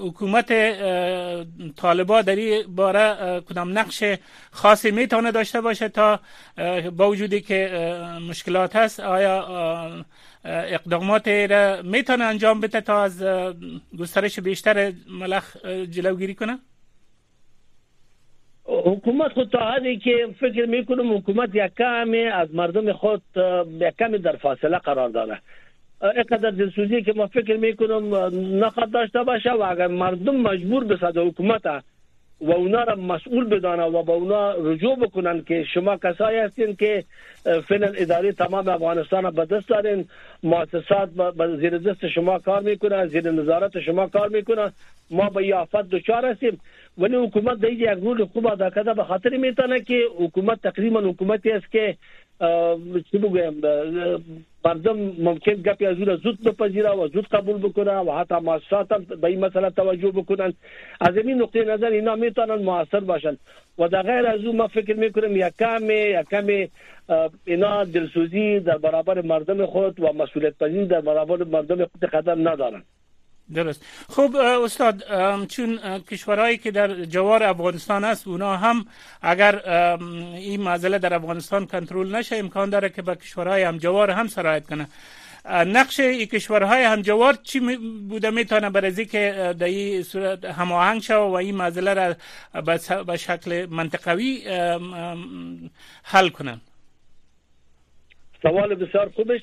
حکومت 0.04 0.54
طالبا 1.76 2.22
در 2.22 2.36
این 2.36 2.76
باره 2.76 3.42
کدام 3.42 3.78
نقش 3.78 4.04
خاصی 4.52 4.92
می‌تونه 4.92 5.32
داشته 5.32 5.62
باشه 5.62 5.90
تا 5.90 6.20
با 6.98 7.10
وجودی 7.10 7.42
که 7.42 7.70
مشکلات 8.30 8.76
هست 8.76 9.00
آیا 9.00 10.06
اقدامات 10.46 11.28
را 11.28 11.82
می‌تونه 11.82 12.24
انجام 12.24 12.60
بده 12.60 12.82
تا 12.82 13.04
از 13.04 13.24
گسترش 14.00 14.40
بیشتر 14.40 14.94
ملخ 15.10 15.58
جلوگیری 15.66 16.36
کنه؟ 16.36 16.60
حکومت 18.72 19.34
خود 19.34 19.50
تا 19.50 19.72
حدی 19.72 19.98
که 19.98 20.28
فکر 20.40 20.66
میکنم 20.66 21.18
حکومت 21.18 21.50
یک 21.54 21.74
کمی 21.78 22.24
از 22.24 22.56
مردم 22.56 22.94
خود 22.94 23.22
یک 23.82 23.98
کمی 24.00 24.18
در 24.18 24.36
فاصله 24.36 24.78
قرار 24.78 25.10
داره 25.10 25.40
اینقدر 26.02 26.50
دلسوزی 26.50 27.02
که 27.02 27.14
ما 27.14 27.28
فکر 27.28 27.58
میکنم 27.58 28.16
نخواد 28.66 28.92
داشته 28.92 29.24
باشه 29.24 29.52
و 29.52 29.62
اگر 29.62 29.88
مردم 29.88 30.36
مجبور 30.36 30.84
بسد 30.84 31.18
حکومت 31.18 31.62
و 32.42 32.52
اونا 32.52 32.84
را 32.84 32.96
مسئول 32.96 33.46
بدانه 33.46 33.84
و 33.84 34.04
با 34.04 34.14
اونا 34.14 34.52
رجوع 34.52 34.96
بکنن 34.96 35.44
که 35.44 35.64
شما 35.74 35.98
کسایی 35.98 36.38
هستین 36.40 36.76
که 36.76 37.04
فعلا 37.68 37.88
اداره 37.88 38.32
تمام 38.32 38.70
افغانستان 38.70 39.32
به 39.32 39.46
دست 39.46 39.70
دارین. 39.70 40.06
مؤسسات 40.44 41.10
به 41.10 41.58
زیر 41.58 41.78
دست 41.78 42.08
شما 42.08 42.40
کار 42.40 42.62
میکنن 42.62 43.06
زیر 43.08 43.32
نظارت 43.32 43.80
شما 43.80 44.08
کار 44.08 44.30
میکنن. 44.30 44.72
ما 45.12 45.30
به 45.30 45.46
یافت 45.48 45.90
دچار 45.90 46.26
هستیم. 46.26 46.62
ولی 46.98 47.16
حکومت 47.16 47.60
در 47.60 47.72
یک 47.72 47.90
رول 47.90 48.26
خوب 48.26 48.48
ادا 48.48 48.70
کرده 48.70 48.94
به 48.94 49.04
خاطر 49.04 49.38
میتونه 49.38 49.82
که 49.82 50.04
حکومت 50.18 50.62
تقریبا 50.62 51.00
حکومتی 51.00 51.52
است 51.52 51.72
که 51.72 51.98
چی 53.12 53.18
بگویم 53.18 53.62
مردم 54.66 54.98
ممکن 55.20 55.54
گپی 55.54 55.86
از 55.86 55.98
اون 55.98 56.16
زود 56.16 56.44
بپذیره 56.44 56.90
و 56.90 57.08
زود 57.08 57.28
قبول 57.28 57.58
بکنه 57.58 57.92
و 57.92 58.12
حتی 58.12 58.36
مؤسسات 58.36 58.88
به 58.94 59.28
این 59.28 59.46
مسئله 59.46 59.70
توجه 59.70 60.12
بکنن. 60.12 60.54
از 61.02 61.18
این 61.18 61.42
نقطه 61.42 61.64
نظر 61.64 61.88
اینا 61.88 62.16
میتونن 62.16 62.56
موثر 62.56 63.00
باشن. 63.00 63.38
و 63.78 63.88
در 63.88 64.02
غیر 64.02 64.28
از 64.28 64.56
ما 64.56 64.68
فکر 64.68 64.94
میکنم 64.94 65.38
یک 65.38 65.54
کمی 65.60 65.94
یک 65.94 66.30
کمی 66.30 66.70
اینا 67.46 67.84
دلسوزی 67.84 68.60
در 68.60 68.78
برابر 68.78 69.22
مردم 69.22 69.66
خود 69.66 70.00
و 70.00 70.14
مسئولیت 70.14 70.58
پذیری 70.58 70.86
در 70.86 71.02
برابر 71.02 71.44
مردم 71.44 71.86
خود 71.86 72.06
قدم 72.06 72.48
ندارن 72.48 72.84
درست. 73.54 73.86
خب 74.10 74.36
استاد 74.36 75.04
چون 75.48 76.00
کشورهایی 76.00 76.58
که 76.58 76.72
در 76.72 77.06
جوار 77.06 77.44
افغانستان 77.44 78.04
است 78.04 78.28
اونا 78.28 78.58
هم 78.58 78.86
اگر 79.22 79.56
این 80.36 80.62
مسئله 80.62 81.00
در 81.00 81.14
افغانستان 81.14 81.66
کنترل 81.68 82.16
نشه 82.16 82.36
امکان 82.36 82.70
داره 82.70 82.90
که 82.90 83.02
به 83.02 83.16
کشورهای 83.16 83.64
هم 83.64 83.78
جوار 83.78 84.12
هم 84.12 84.28
سرایت 84.28 84.68
کنه. 84.68 84.88
نقش 85.46 86.00
این 86.00 86.26
کشورهای 86.26 86.84
همجوار 86.84 87.34
چی 87.34 87.60
بوده؟ 88.10 88.30
می‌تونه 88.30 88.70
برای 88.70 89.06
که 89.06 89.56
در 89.60 89.66
این 89.66 90.04
صورت 90.04 90.46
هماهنگ 90.46 91.02
شود 91.02 91.32
و 91.32 91.34
این 91.34 91.56
مسئله 91.56 91.94
را 91.94 92.16
به 93.04 93.18
شکل 93.18 93.68
منطقوی 93.70 94.44
حل 96.04 96.30
کنن. 96.30 96.62
سوال 98.42 98.76
بسیار 98.76 99.10
خوبش. 99.16 99.42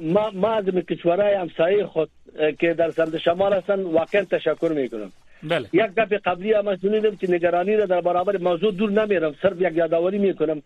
ما 0.00 0.30
ما 0.30 0.50
از 0.50 0.64
کشورهای 0.64 1.34
همسایه 1.34 1.86
خود 1.86 2.10
که 2.58 2.74
در 2.74 2.90
سمت 2.90 3.18
شمال 3.18 3.52
هستن 3.52 3.82
واقعا 3.82 4.24
تشکر 4.24 4.72
می‌کنم. 4.74 5.12
بله. 5.42 5.68
یک 5.72 5.90
دفعه 5.96 6.18
قبلی 6.18 6.52
هم 6.52 6.76
شنیدم 6.76 7.16
که 7.16 7.30
نگرانی 7.30 7.76
را 7.76 7.86
در 7.86 8.00
برابر 8.00 8.36
موضوع 8.36 8.72
دور 8.72 8.90
نمیرم. 8.90 9.34
صرف 9.42 9.60
یک 9.60 9.76
یادآوری 9.76 10.18
می‌کنم. 10.18 10.62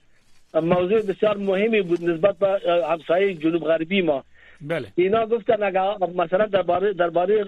موضوع 0.55 1.03
بسیار 1.03 1.37
مهمی 1.37 1.83
بود 1.83 2.11
نسبت 2.11 2.39
به 2.39 2.61
همسایه 2.91 3.35
جنوب 3.35 3.65
غربی 3.65 4.03
ما. 4.03 4.25
بله. 4.61 4.87
اینا 4.95 5.27
گفتن 5.27 5.63
اگر 5.63 5.95
مثلا 6.17 6.47
درباره 6.47 6.93
درباره 6.93 7.45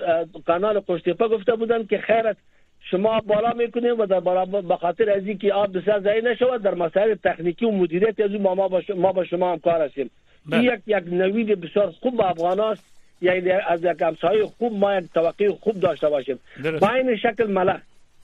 کانال 0.47 0.81
قشتیپه 0.89 1.29
گفته 1.29 1.57
بودن 1.57 1.87
که 1.87 1.99
خیرت 1.99 2.37
شما 2.91 3.21
بالا 3.21 3.53
می‌کنیم 3.53 4.01
و 4.01 4.07
در 4.07 4.21
به 4.45 4.77
خاطر 4.77 5.11
از 5.11 5.27
اینکه 5.27 5.53
آب 5.53 5.79
بسیار 5.79 6.01
ضایع 6.01 6.21
نشود 6.21 6.63
در 6.63 6.75
مسائل 6.75 7.15
تکنیکی 7.15 7.65
و 7.65 7.71
مدیریت 7.71 8.21
از 8.21 8.31
ما 8.31 8.55
ما 8.97 9.13
با 9.13 9.25
شما 9.25 9.53
هم 9.53 9.59
کار 9.59 9.83
هستیم. 9.83 10.11
یک 10.53 10.81
یک 10.87 11.05
نوید 11.13 11.61
بسیار 11.61 11.91
خوب 11.91 12.17
به 12.17 12.31
افغان 12.31 12.61
است 12.61 12.85
یعنی 13.21 13.51
از 13.51 13.85
یک 13.85 14.03
همسایه 14.03 14.45
خوب 14.45 14.73
ما 14.73 14.95
یک 14.95 15.05
توقع 15.15 15.49
خوب 15.49 15.81
داشته 15.81 16.09
باشیم. 16.09 16.39
با 16.81 16.89
این 16.91 17.17
شکل 17.17 17.47
ملخ. 17.47 17.81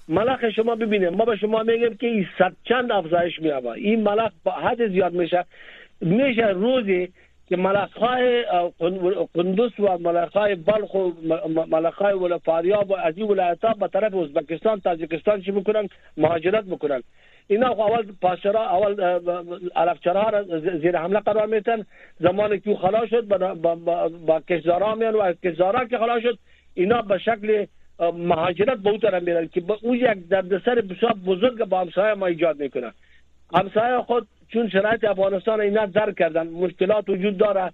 ملخ 0.09 0.51
شما 0.57 0.75
ببینید 0.75 1.09
ما 1.09 1.25
به 1.25 1.37
شما 1.37 1.63
میگیم 1.63 1.97
که 1.97 2.07
این 2.07 2.27
صد 2.39 2.53
چند 2.65 2.93
افزایش 2.93 3.39
میابه 3.39 3.71
این 3.71 4.03
ملخ 4.03 4.33
با 4.45 4.53
حد 4.53 4.89
زیاد 4.89 5.13
میشه. 5.13 5.45
میشه 6.01 6.47
روزی 6.47 7.09
که 7.51 7.57
های 8.01 8.45
قندوس 9.35 9.81
و 9.81 10.29
های 10.35 10.55
بلخ 10.55 10.95
و 10.95 11.91
های 11.91 12.15
ولا 12.15 12.39
فاریاب 12.39 12.91
و 12.91 12.97
از 12.97 13.19
این 13.19 13.27
ولایت 13.27 13.65
ها 13.65 13.75
به 13.75 13.89
طرف 13.89 14.15
ازبکستان 14.15 14.81
تاجیکستان 14.81 15.43
چی 15.43 15.51
بکنن 15.51 15.89
مهاجرت 16.17 16.65
بکنن 16.65 17.03
اینا 17.47 17.69
اول 17.69 18.07
پاسرا 18.23 18.63
اول 18.63 19.21
علفچرا 19.77 20.29
را 20.29 20.43
زیر 20.79 20.97
حمله 20.97 21.21
قرار 21.21 21.47
میتن 21.47 21.87
زمانی 22.21 22.61
که 22.61 22.75
خلاص 22.75 23.09
شد 23.09 23.29
با, 23.29 23.55
با, 23.55 23.75
با, 23.75 24.09
با 24.09 24.41
کشزارا 24.41 24.95
میان 24.95 25.15
و 25.15 25.33
کشزارا 25.33 25.85
که 25.85 25.99
خلاص 25.99 26.23
شد 26.23 26.39
اینا 26.75 27.03
به 27.03 27.19
شکل 27.19 27.67
مهاجرت 28.01 28.79
به 28.79 28.91
اون 28.91 29.23
میرن 29.23 29.49
که 29.49 29.63
اون 29.83 29.97
یک 29.97 30.29
دردسر 30.29 30.75
بسیار 30.75 31.13
بزرگ 31.13 31.65
با 31.65 31.81
همسایه 31.81 32.15
ما 32.15 32.27
ایجاد 32.27 32.61
میکنه 32.63 32.93
همسایه 33.55 34.03
خود 34.03 34.29
چون 34.53 34.69
شرایط 34.69 35.05
افغانستان 35.05 35.61
اینا 35.61 35.87
درک 35.87 36.17
کردن 36.17 36.49
مشکلات 36.49 37.09
وجود 37.09 37.39
داره 37.39 37.73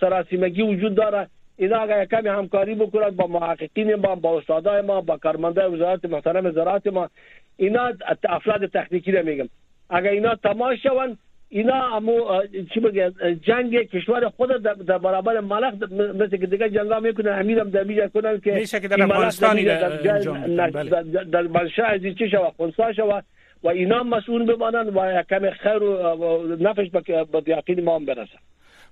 سراسیمگی 0.00 0.62
وجود 0.62 0.94
داره 0.94 1.26
اینا 1.56 1.78
اگر 1.78 2.04
کمی 2.04 2.28
همکاری 2.28 2.74
بکنن 2.74 3.10
با 3.10 3.26
محققین 3.26 3.94
ما 3.94 4.14
با 4.14 4.38
استادای 4.38 4.82
ما 4.82 5.00
با 5.00 5.16
کارمندای 5.16 5.66
وزارت 5.74 6.04
محترم 6.04 6.50
زراعت 6.50 6.86
ما 6.86 7.08
اینا 7.56 7.92
افراد 8.28 8.66
تکنیکی 8.66 9.12
رو 9.12 9.26
میگم 9.26 9.48
اگر 9.90 10.10
اینا 10.10 10.34
تماش 10.34 10.82
شون 10.82 11.18
اینا 11.48 11.96
امو 11.96 12.42
چی 12.74 12.80
بگه 12.80 13.12
جنگ 13.42 13.82
کشور 13.82 14.28
خود 14.28 14.62
در 14.62 14.98
برابر 14.98 15.40
ملک 15.40 15.74
مثل 15.92 16.36
که 16.36 16.46
دیگه 16.46 16.70
جنگا 16.70 17.00
می‌کنن 17.00 17.38
امیرم 17.38 17.70
در 17.70 17.84
میجا 17.84 18.08
کنن 18.08 18.40
که 18.40 18.52
میشه 18.52 18.80
که 18.80 18.88
در 18.88 19.02
افغانستانی 19.02 19.64
در 19.64 21.42
بلشه 21.42 21.82
از 21.82 22.00
چی 22.18 22.30
شوه 22.30 22.52
خونسا 22.56 22.92
شوه 22.92 23.20
و 23.64 23.68
اینا 23.68 24.02
مسئول 24.02 24.56
بمانن 24.56 24.88
و 24.88 25.22
کم 25.22 25.50
خیر 25.50 25.82
و 25.82 26.56
نفش 26.60 26.90
به 27.32 27.42
یقین 27.46 27.84
ما 27.84 27.96
هم 27.96 28.04
برسن 28.04 28.38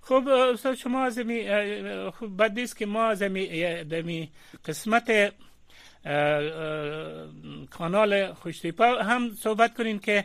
خب 0.01 0.29
استاد 0.29 0.75
شما 0.75 1.05
از 1.05 1.19
می 1.19 1.49
خب 2.11 2.27
بد 2.39 2.75
که 2.79 2.87
ما 2.87 3.05
از 3.05 3.23
می 3.23 4.29
قسمت 4.65 5.33
کانال 7.71 8.33
خوشتیپا 8.33 8.87
هم 8.87 9.31
صحبت 9.31 9.75
کنیم 9.75 9.99
که 9.99 10.25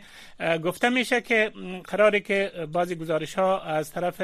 گفته 0.64 0.88
میشه 0.88 1.20
که 1.20 1.52
قراره 1.84 2.20
که 2.20 2.52
بعضی 2.72 2.94
گزارش 2.94 3.34
ها 3.34 3.60
از 3.60 3.92
طرف 3.92 4.22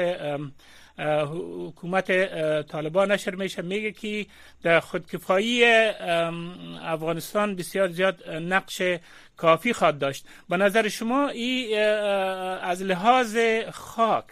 حکومت 0.99 2.11
طالبان 2.67 3.11
نشر 3.11 3.35
میشه. 3.35 3.61
میگه 3.61 3.91
که 3.91 4.25
در 4.63 4.79
خودکفایی 4.79 5.65
افغانستان 6.83 7.55
بسیار 7.55 7.87
زیاد 7.87 8.29
نقش 8.29 8.81
کافی 9.37 9.73
خواد 9.73 9.97
داشت. 9.97 10.25
به 10.49 10.57
نظر 10.57 10.87
شما 10.87 11.27
این 11.27 11.79
از 12.61 12.81
لحاظ 12.81 13.37
خاک 13.71 14.25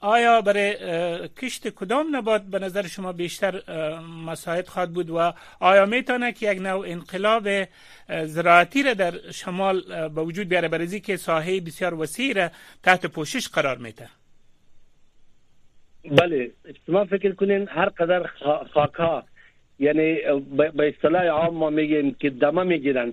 آیا 0.00 0.40
برای 0.40 1.28
کشت 1.28 1.68
کدام 1.68 2.16
نبات 2.16 2.42
به 2.42 2.58
نظر 2.58 2.86
شما 2.86 3.12
بیشتر 3.12 3.62
مساعد 4.00 4.68
خواهد 4.68 4.92
بود 4.92 5.10
و 5.10 5.32
آیا 5.60 5.86
می‌تونه 5.86 6.32
که 6.32 6.52
یک 6.52 6.58
نوع 6.58 6.88
انقلاب 6.88 7.48
زراعتی 8.24 8.82
را 8.82 8.94
در 8.94 9.30
شمال 9.30 10.08
به 10.08 10.22
وجود 10.22 10.48
بیاره 10.48 10.68
برای 10.68 11.00
که 11.00 11.16
ساحه 11.16 11.60
بسیار 11.60 11.94
وسیع 11.94 12.34
را 12.34 12.50
تحت 12.82 13.06
پوشش 13.06 13.48
قرار 13.48 13.76
میده؟ 13.78 14.08
بله 16.04 16.50
شما 16.86 17.04
فکر 17.04 17.32
کنین 17.32 17.68
هر 17.68 17.88
قدر 17.88 18.26
خاکا 18.72 19.22
یعنی 19.78 20.18
به 20.76 20.88
اصطلاح 20.88 21.26
عام 21.26 21.54
ما 21.54 21.70
میگیم 21.70 22.16
که 22.20 22.30
دمه 22.30 22.62
می‌گیرن 22.62 23.12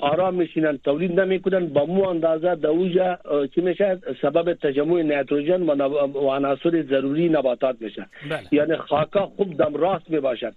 آرام 0.00 0.34
میشینن 0.34 0.78
تولید 0.84 1.20
نمی‌کنن 1.20 1.66
با 1.66 1.86
مو 1.86 2.04
اندازه 2.08 2.54
دوجا 2.54 3.18
چی 3.54 3.60
میشه؟ 3.60 3.98
سبب 4.22 4.54
تجمع 4.54 5.02
نیتروژن 5.02 5.62
و 5.62 6.30
عناصر 6.30 6.82
ضروری 6.82 7.28
نباتات 7.28 7.76
میشه. 7.80 8.06
بله. 8.30 8.42
یعنی 8.52 8.76
خاکا 8.76 9.26
خوب 9.26 9.56
دم 9.56 9.74
راست 9.74 10.10
می‌باشد. 10.10 10.54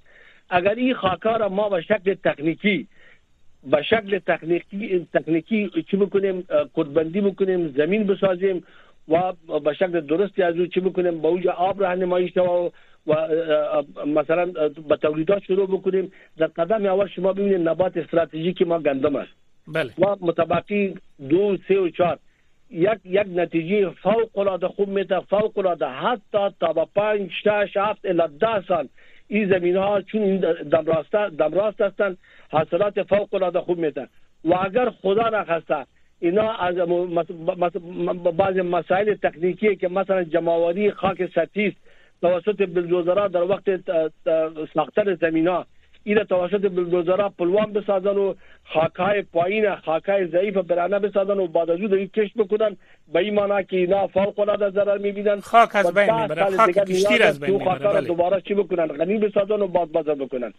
اگر 0.50 0.76
این 0.76 0.94
خاکا 0.94 1.38
را 1.38 1.50
ما 1.50 1.70
به 1.70 1.82
شکل 1.82 2.14
تکنیکی 2.14 2.88
به 3.72 3.82
شکل 3.82 4.20
تکنیکی 4.20 5.08
تکنیکی 5.14 5.72
چی 5.92 5.98
بکنیم؟ 5.98 6.48
کدبندی 6.74 7.22
بکنیم 7.22 7.74
زمین 7.78 8.08
بسازیم 8.08 8.64
و 9.08 9.34
به 9.60 9.74
شکل 9.74 10.02
درستی 10.02 10.44
از 10.44 10.56
او 10.58 10.66
چی 10.66 10.80
بکنیم؟ 10.80 11.22
با 11.22 11.30
اوج 11.30 11.48
آب 11.48 11.82
راهنمایی 11.82 12.30
شود 12.30 12.74
و 13.08 13.14
مثلا 14.06 14.46
به 14.90 14.96
تولیدات 14.96 15.44
شروع 15.44 15.68
بکنیم. 15.68 16.12
در 16.38 16.48
قدم 16.48 16.86
اول 16.86 17.08
شما 17.08 17.34
ببینید 17.34 17.68
نبات 17.68 17.98
استراتژیکی 17.98 18.64
ما 18.64 18.80
گندم 18.80 19.16
است. 19.16 19.32
بله. 19.68 19.92
و 20.00 20.16
متبقی 20.22 20.96
دو 21.30 21.58
سه 21.68 21.80
و 21.80 21.90
چهار. 21.90 22.20
یک 22.72 23.00
یک 23.06 23.28
نتیجه 23.36 23.90
فوق 23.90 24.38
العاده 24.38 24.68
خوب 24.68 24.90
میده 24.90 25.20
فوق 25.20 25.58
العاده. 25.58 25.88
حتی 25.88 26.50
تا 26.60 26.74
به 26.74 26.86
پنج 26.96 27.32
شش 27.44 27.78
هفت 27.78 28.06
الی 28.06 28.38
ده 28.40 28.62
سال 28.68 28.88
این 29.28 29.50
زمین 29.50 29.78
ها 29.78 30.02
چون 30.02 30.22
این 30.22 30.38
دم 30.72 30.86
راست 30.86 31.16
دم 31.16 31.54
راست 31.54 31.82
هستند 31.82 32.18
حاصلات 32.52 33.04
فوق 33.04 33.34
العاده 33.34 33.60
خوب 33.60 33.78
میده 33.78 34.08
و 34.46 34.54
اگر 34.54 34.90
خدا 34.90 35.30
نخواسته 35.30 35.86
اینا 36.20 36.52
از 36.52 36.76
بعض 38.38 38.58
مسائل 38.58 39.14
تکنیکی 39.14 39.76
که 39.76 39.88
مثلا 39.88 40.24
جمعوری 40.24 40.92
خاک 40.92 41.30
سطحی 41.36 41.76
توسط 42.22 42.58
بلدوزرها 42.58 43.28
در 43.28 43.44
وقت 43.44 43.64
ساختن 44.74 45.16
زمینا. 45.16 45.66
این 46.04 46.24
توسط 46.24 46.62
بلدوزرها 46.62 47.30
پلوان 47.30 47.74
بسازن 47.74 48.18
و 48.18 48.34
خاکای 48.64 49.22
پایین 49.22 49.76
خاکای 49.76 50.28
ضعیف 50.28 50.58
برانه 50.58 51.00
بسازن 51.00 51.40
و 51.40 51.48
بعد 51.48 51.70
از 51.70 51.80
اون 51.80 52.06
کش 52.06 52.30
بکنن. 52.38 52.78
به 53.14 53.20
این 53.20 53.34
معنی 53.34 53.64
که 53.64 53.78
اینا 53.78 54.08
فوق 54.08 54.40
العاده 54.40 54.70
ضرر 54.70 54.98
میبینن. 54.98 55.40
خاک 55.40 55.76
از 55.76 55.94
بین 55.94 56.22
میبره. 56.22 56.58
خاک 56.58 56.72
کشتیر 56.72 57.24
از 57.24 57.40
بین 57.40 57.52
میبره. 57.52 58.02
دوباره 58.02 58.42
چی 58.42 58.54
بکنن؟ 58.54 58.88
غنی 58.88 59.18
بسازن 59.18 59.62
و 59.62 59.68
بعد 59.68 59.92
بازار 59.92 60.16
بکنن. 60.16 60.54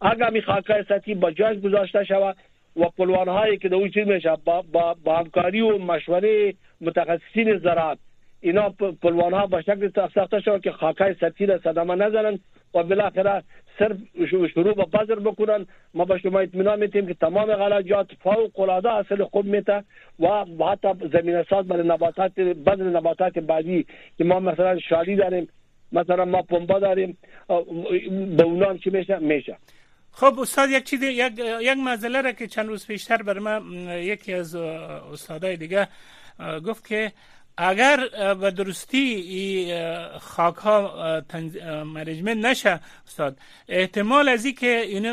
اگر 0.00 0.30
می 0.30 0.42
خاکای 0.42 0.84
سطحی 0.88 1.14
با 1.14 1.30
جای 1.30 1.60
گذاشته 1.60 2.04
شود 2.04 2.36
و 2.76 2.88
پلوان 2.88 3.28
هایی 3.28 3.58
که 3.58 3.68
دوی 3.68 3.90
چیز 3.90 4.06
میشه 4.06 4.36
با, 4.44 4.62
با, 4.72 4.96
با 5.04 5.16
همکاری 5.16 5.60
و 5.60 5.78
مشوره 5.78 6.54
متخصصین 6.80 7.58
زراعت. 7.58 7.98
اینا 8.40 8.68
پلوان 9.02 9.32
ها 9.32 9.46
به 9.46 9.62
شکل 9.62 9.90
ساخته 10.14 10.40
شد 10.40 10.60
که 10.60 10.72
خاکای 10.72 11.14
سطحی 11.20 11.46
را 11.46 11.58
صدمه 11.58 11.94
نزنن 11.94 12.38
و 12.74 12.82
بالاخره 12.82 13.42
صرف 13.78 13.96
شروع 14.50 14.74
به 14.74 14.84
بذر 14.84 15.14
بکنن 15.14 15.66
ما 15.94 16.04
به 16.04 16.18
شما 16.18 16.40
اطمینان 16.40 16.78
میتیم 16.78 17.06
که 17.06 17.14
تمام 17.14 17.54
غلاجات 17.54 18.06
فوق 18.22 18.60
العاده 18.60 18.92
اصل 18.92 19.24
خوب 19.24 19.44
میته 19.44 19.84
و 20.20 20.44
حتی 20.64 20.88
زمین 21.12 21.42
ساز 21.42 21.66
برای 21.66 21.88
نباتات 21.88 22.34
بذر 22.34 22.84
نباتات 22.84 23.38
بعدی 23.38 23.86
که 24.18 24.24
ما 24.24 24.40
مثلا 24.40 24.78
شالی 24.78 25.16
داریم 25.16 25.48
مثلا 25.92 26.24
ما 26.24 26.42
پنبه 26.42 26.80
داریم 26.80 27.18
به 28.36 28.42
اونام 28.42 28.78
چی 28.78 28.90
میشه؟ 28.90 29.18
میشه 29.18 29.56
خب 30.12 30.40
استاد 30.40 30.70
یک 30.70 30.84
چیز 30.84 31.02
یک 31.02 31.32
یک 31.60 31.78
مسئله 31.78 32.20
را 32.20 32.32
که 32.32 32.46
چند 32.46 32.68
روز 32.68 32.86
پیشتر 32.86 33.22
بر 33.22 33.38
من 33.38 33.62
یکی 33.88 34.34
از 34.34 34.54
استادای 34.54 35.56
دیگه 35.56 35.88
گفت 36.64 36.86
که 36.86 37.12
اگر 37.56 38.08
به 38.34 38.50
درستی 38.50 39.74
خاک 40.20 40.56
ها 40.56 41.20
تنز... 41.20 41.56
نشه 42.26 42.80
استاد 43.06 43.38
احتمال 43.68 44.28
از 44.28 44.46
که 44.46 44.80
این 44.80 45.06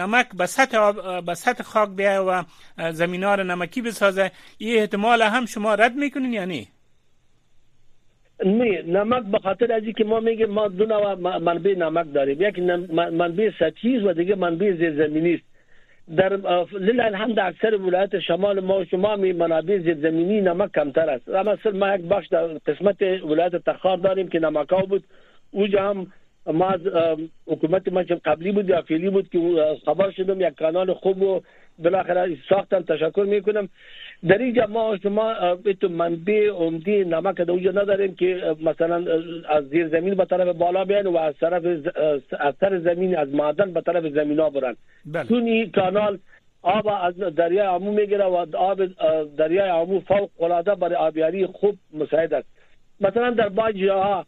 نمک 0.00 0.28
به 0.28 0.46
سطح 0.46 0.92
به 1.20 1.34
سطح 1.34 1.62
خاک 1.62 1.90
بیای 1.90 2.18
و 2.18 2.44
زمین 2.92 3.24
ها 3.24 3.36
نمکی 3.36 3.82
بسازه 3.82 4.32
این 4.58 4.78
احتمال 4.78 5.22
هم 5.22 5.46
شما 5.46 5.74
رد 5.74 5.94
می‌کنین 5.94 6.32
یا 6.32 6.44
نه؟ 6.44 6.66
نه 8.44 8.82
نمک 8.82 9.24
به 9.24 9.38
خاطر 9.38 9.72
از 9.72 9.82
که 9.82 10.04
ما 10.04 10.20
میگیم 10.20 10.50
ما 10.50 10.68
دو 10.68 10.86
نوع 10.86 11.14
منبع 11.38 11.74
نمک 11.74 12.06
داریم. 12.14 12.42
یک 12.42 12.58
منبع 12.92 13.50
سطحی 13.58 13.98
و 13.98 14.12
دیگه 14.12 14.34
منبع 14.34 14.72
زیرزمینی 14.72 15.34
است 15.34 15.44
در 16.16 16.36
لله 16.72 17.04
الحمد 17.04 17.38
اکثر 17.38 17.74
ولایت 17.74 18.18
شمال 18.18 18.60
ما 18.60 18.78
و 18.78 18.84
شما 18.84 19.16
می 19.16 19.32
منابع 19.32 19.78
زمینی 19.78 20.40
نمک 20.40 20.72
کمتر 20.72 21.10
است. 21.10 21.28
مثلا 21.28 21.72
ما 21.72 21.94
یک 21.94 22.00
بخش 22.00 22.28
در 22.28 22.46
قسمت 22.46 23.02
ولایت 23.02 23.56
تخار 23.56 23.96
داریم 23.96 24.28
که 24.28 24.38
نمکاو 24.38 24.86
بود. 24.86 25.04
اونجا 25.50 25.90
هم 25.90 26.06
ما 26.46 26.68
از 26.68 26.80
حکومت 27.46 27.88
ما 27.88 28.02
قبلی 28.24 28.52
بود 28.52 28.68
یا 28.68 28.82
فعلی 28.82 29.10
بود 29.10 29.28
که 29.28 29.38
خبر 29.86 30.10
شدم 30.10 30.40
یک 30.40 30.54
کانال 30.58 30.94
خوب 30.94 31.22
و 31.22 31.40
بالاخره 31.78 32.36
ساختن 32.48 32.82
تشکر 32.82 33.26
می‌کنم. 33.28 33.68
در 34.28 34.38
اینجا 34.38 34.66
ما 34.66 34.96
شما 35.02 35.56
تو 35.80 35.88
منبع 35.88 36.48
عمدی 36.50 37.04
نمک 37.04 37.36
در 37.36 37.50
اونجا 37.50 37.70
نداریم 37.70 38.14
که 38.14 38.56
مثلا 38.62 39.04
از 39.48 39.68
زیر 39.68 39.88
زمین 39.88 40.14
به 40.14 40.24
طرف 40.24 40.56
بالا 40.56 40.84
بیان 40.84 41.06
و 41.06 41.16
از 41.16 41.34
طرف 41.40 41.64
از 42.40 42.54
سر 42.60 42.78
زمین 42.78 43.16
از 43.16 43.28
معدن 43.28 43.72
به 43.72 43.80
طرف 43.80 44.04
زمین 44.06 44.38
ها 44.38 44.50
برن. 44.50 44.76
بله. 45.06 45.24
چون 45.28 45.42
این 45.42 45.70
کانال 45.70 46.18
آب 46.62 46.88
از 47.02 47.14
دریای 47.18 47.66
عمو 47.66 47.92
می‌گیره 47.92 48.24
و 48.24 48.46
آب 48.56 48.80
دریای 49.36 49.68
عمو 49.68 50.00
فوق 50.00 50.30
العاده 50.42 50.74
برای 50.74 50.94
آبیاری 50.94 51.46
خوب 51.46 51.74
مساعد 51.94 52.34
است. 52.34 52.48
مثلا 53.00 53.30
در 53.30 53.48
بعض 53.48 53.74
جاها 53.74 54.26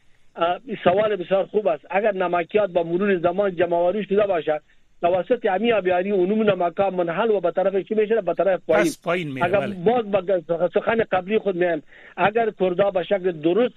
سوال 0.84 1.16
بسیار 1.16 1.44
خوب 1.44 1.66
است. 1.66 1.86
اگر 1.90 2.14
نمکیات 2.14 2.70
با 2.70 2.82
مرور 2.82 3.18
زمان 3.18 3.56
جمعواری 3.56 4.04
شده 4.04 4.26
باشد 4.26 4.60
توسط 5.02 5.46
امی 5.46 5.72
آبیاری 5.72 6.10
اونمون 6.10 6.52
مکان 6.62 6.94
منحل 6.94 7.30
و 7.30 7.40
به 7.40 7.50
طرف 7.50 7.76
چی 7.76 7.94
میشه؟ 7.94 8.20
به 8.20 8.34
طرف 8.34 8.60
پایین 8.68 8.92
پایین 9.04 9.32
میره 9.32 9.46
اگر 9.46 9.66
باز 9.66 10.10
با 10.10 10.68
سخن 10.74 11.04
قبلی 11.12 11.38
خود 11.38 11.56
میگم 11.56 11.82
اگر 12.16 12.50
کردا 12.50 12.90
به 12.90 13.02
شکل 13.02 13.32
درست 13.32 13.74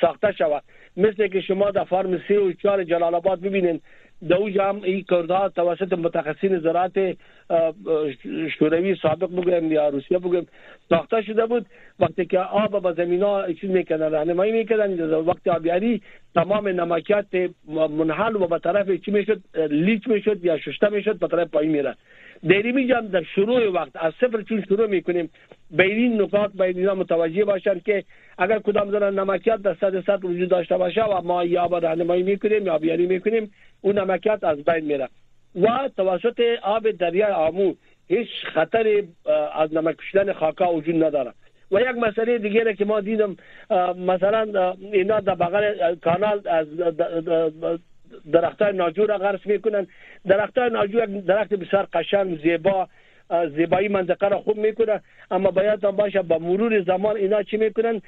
ساخته 0.00 0.32
شود. 0.32 0.62
مثل 0.96 1.28
که 1.28 1.40
شما 1.40 1.70
در 1.70 1.84
فارم 1.84 2.22
سی 2.28 2.34
و 2.34 2.52
چهار 2.52 2.84
جلال 2.84 3.14
آباد 3.14 3.40
ببینید 3.40 3.82
دو 4.28 4.62
هم 4.62 4.82
این 4.82 5.04
کردها 5.10 5.48
توسط 5.48 5.92
متخصصین 5.92 6.58
زراعت 6.58 7.16
شوروی 8.58 8.96
سابق 9.02 9.26
بگویم 9.26 9.72
یا 9.72 9.88
روسیه 9.88 10.18
بگویم 10.18 10.46
ساخته 10.88 11.22
شده 11.22 11.46
بود. 11.46 11.66
وقتی 12.00 12.26
که 12.26 12.38
آب 12.38 12.82
به 12.82 13.04
زمین 13.04 13.22
ها 13.22 13.52
چیز 13.52 13.70
میکنن 13.70 14.10
راهنمایی 14.10 14.52
میکنن 14.52 15.00
وقتی 15.00 15.50
آبیاری 15.50 16.02
تمام 16.34 16.68
نمکیات 16.68 17.50
منحل 17.68 18.36
و 18.36 18.46
به 18.46 18.58
طرف 18.58 18.90
چی 18.90 19.10
میشد؟ 19.10 19.40
لیچ 19.70 20.08
میشد 20.08 20.44
یا 20.44 20.58
ششته 20.58 20.88
میشد 20.88 21.18
به 21.18 21.28
طرف 21.28 21.48
پایین 21.48 21.72
میره 21.72 21.96
دیری 22.48 22.72
میگم 22.72 23.08
در 23.12 23.22
شروع 23.22 23.68
وقت 23.68 23.90
از 23.94 24.12
صفر 24.20 24.42
چون 24.42 24.64
شروع 24.68 24.86
می‌کنیم 24.86 25.30
به 25.70 25.84
این 25.84 26.22
نکات 26.22 26.52
باید 26.52 26.78
اینا 26.78 26.94
متوجه 26.94 27.44
باشن 27.44 27.80
که 27.80 28.04
اگر 28.38 28.58
کدام 28.58 28.90
زن 28.90 29.18
نمکیات 29.18 29.62
در 29.62 29.74
صد 29.74 30.06
صد 30.06 30.24
وجود 30.24 30.48
داشته 30.48 30.76
باشه 30.76 31.04
و 31.04 31.22
ما 31.22 31.44
یا 31.44 31.68
با 31.68 31.78
راهنمایی 31.78 32.22
می‌کنیم 32.22 32.66
یا 32.66 32.78
بیاری 32.78 33.06
می‌کنیم 33.06 33.50
اون 33.80 33.98
نمکیات 33.98 34.44
از 34.44 34.64
بین 34.64 34.84
میره. 34.84 35.08
و 35.62 35.90
توسط 35.96 36.40
آب 36.62 36.90
دریای 36.90 37.32
آمو 37.32 37.74
هیچ 38.08 38.28
خطر 38.54 39.02
از 39.54 39.74
نمک 39.74 39.96
کشیدن 39.96 40.32
خاکا 40.32 40.74
وجود 40.74 41.04
نداره. 41.04 41.32
و 41.72 41.80
یک 41.80 41.86
مسئله 41.88 42.38
دیگه 42.38 42.74
که 42.74 42.84
ما 42.84 43.00
دیدم 43.00 43.36
مثلا 43.96 44.74
اینا 44.92 45.20
در 45.20 45.34
بغل 45.34 45.94
کانال 45.94 46.48
از 46.48 46.66
درخت 48.32 48.62
های 48.62 48.72
ناجور 48.72 49.08
را 49.08 49.18
غرس 49.18 49.46
می‌کنن. 49.46 49.86
درخت 50.26 50.58
های 50.58 50.70
ناجور 50.70 51.06
درخت 51.06 51.54
بسیار 51.54 51.88
قشنگ 51.92 52.40
زیبا 52.42 52.88
زیبایی 53.56 53.88
منطقه 53.88 54.28
را 54.28 54.38
خوب 54.38 54.56
می‌کنه. 54.56 55.00
اما 55.30 55.50
باید 55.50 55.80
باشه 55.80 56.22
با 56.22 56.38
مرور 56.38 56.80
زمان 56.80 57.16
اینا 57.16 57.42
چی 57.42 57.56
می‌کنن؟ 57.56 58.02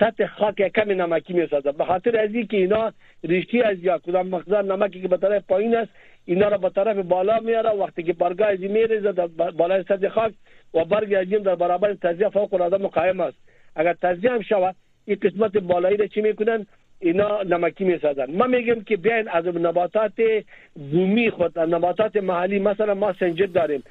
سطح 0.00 0.26
خاک 0.26 0.72
کمی 0.76 0.94
نمکی 0.94 1.32
می‌سازن. 1.32 1.70
به 1.70 1.84
خاطر 1.84 2.18
از 2.18 2.30
که 2.30 2.56
اینا 2.56 2.92
ریشی 3.24 3.62
از 3.62 3.78
یا 3.78 3.98
کدام 3.98 4.28
مقدار 4.28 4.64
نمکی 4.64 5.02
که 5.02 5.08
به 5.08 5.16
طرف 5.16 5.44
پایین 5.48 5.76
است 5.76 5.90
اینا 6.24 6.48
را 6.48 6.58
به 6.58 6.70
طرف 6.70 6.96
بالا 6.96 7.40
میاره. 7.40 7.70
وقتی 7.70 8.02
که 8.02 8.12
برگاه 8.12 8.48
از 8.48 8.60
میریزه 8.60 9.12
در 9.12 9.26
بالای 9.26 9.82
سطح 9.82 10.08
خاک 10.08 10.32
و 10.74 10.84
برگ 10.84 11.14
از 11.14 11.42
در 11.42 11.54
برابر 11.54 11.94
تزیه 11.94 12.28
فوق 12.28 12.54
العاده 12.54 12.76
مقایم 12.76 13.20
است. 13.20 13.38
اگر 13.76 13.92
تزیه 14.02 14.30
هم 14.30 14.42
شود 14.42 14.74
این 15.06 15.18
قسمت 15.22 15.56
بالایی 15.56 15.96
را 15.96 16.06
چی 16.06 16.20
می‌کنن؟ 16.20 16.66
اینا 17.00 17.42
نمکی 17.42 17.84
میسازن 17.84 18.36
ما 18.36 18.46
میگم 18.46 18.80
که 18.80 18.96
بیاین 18.96 19.28
از 19.28 19.46
نباتات 19.46 20.12
بومی 20.74 21.30
خود 21.30 21.58
نباتات 21.58 22.16
محلی 22.16 22.58
مثلا 22.58 22.94
ما 22.94 23.12
سنجد 23.12 23.52
داریم 23.52 23.82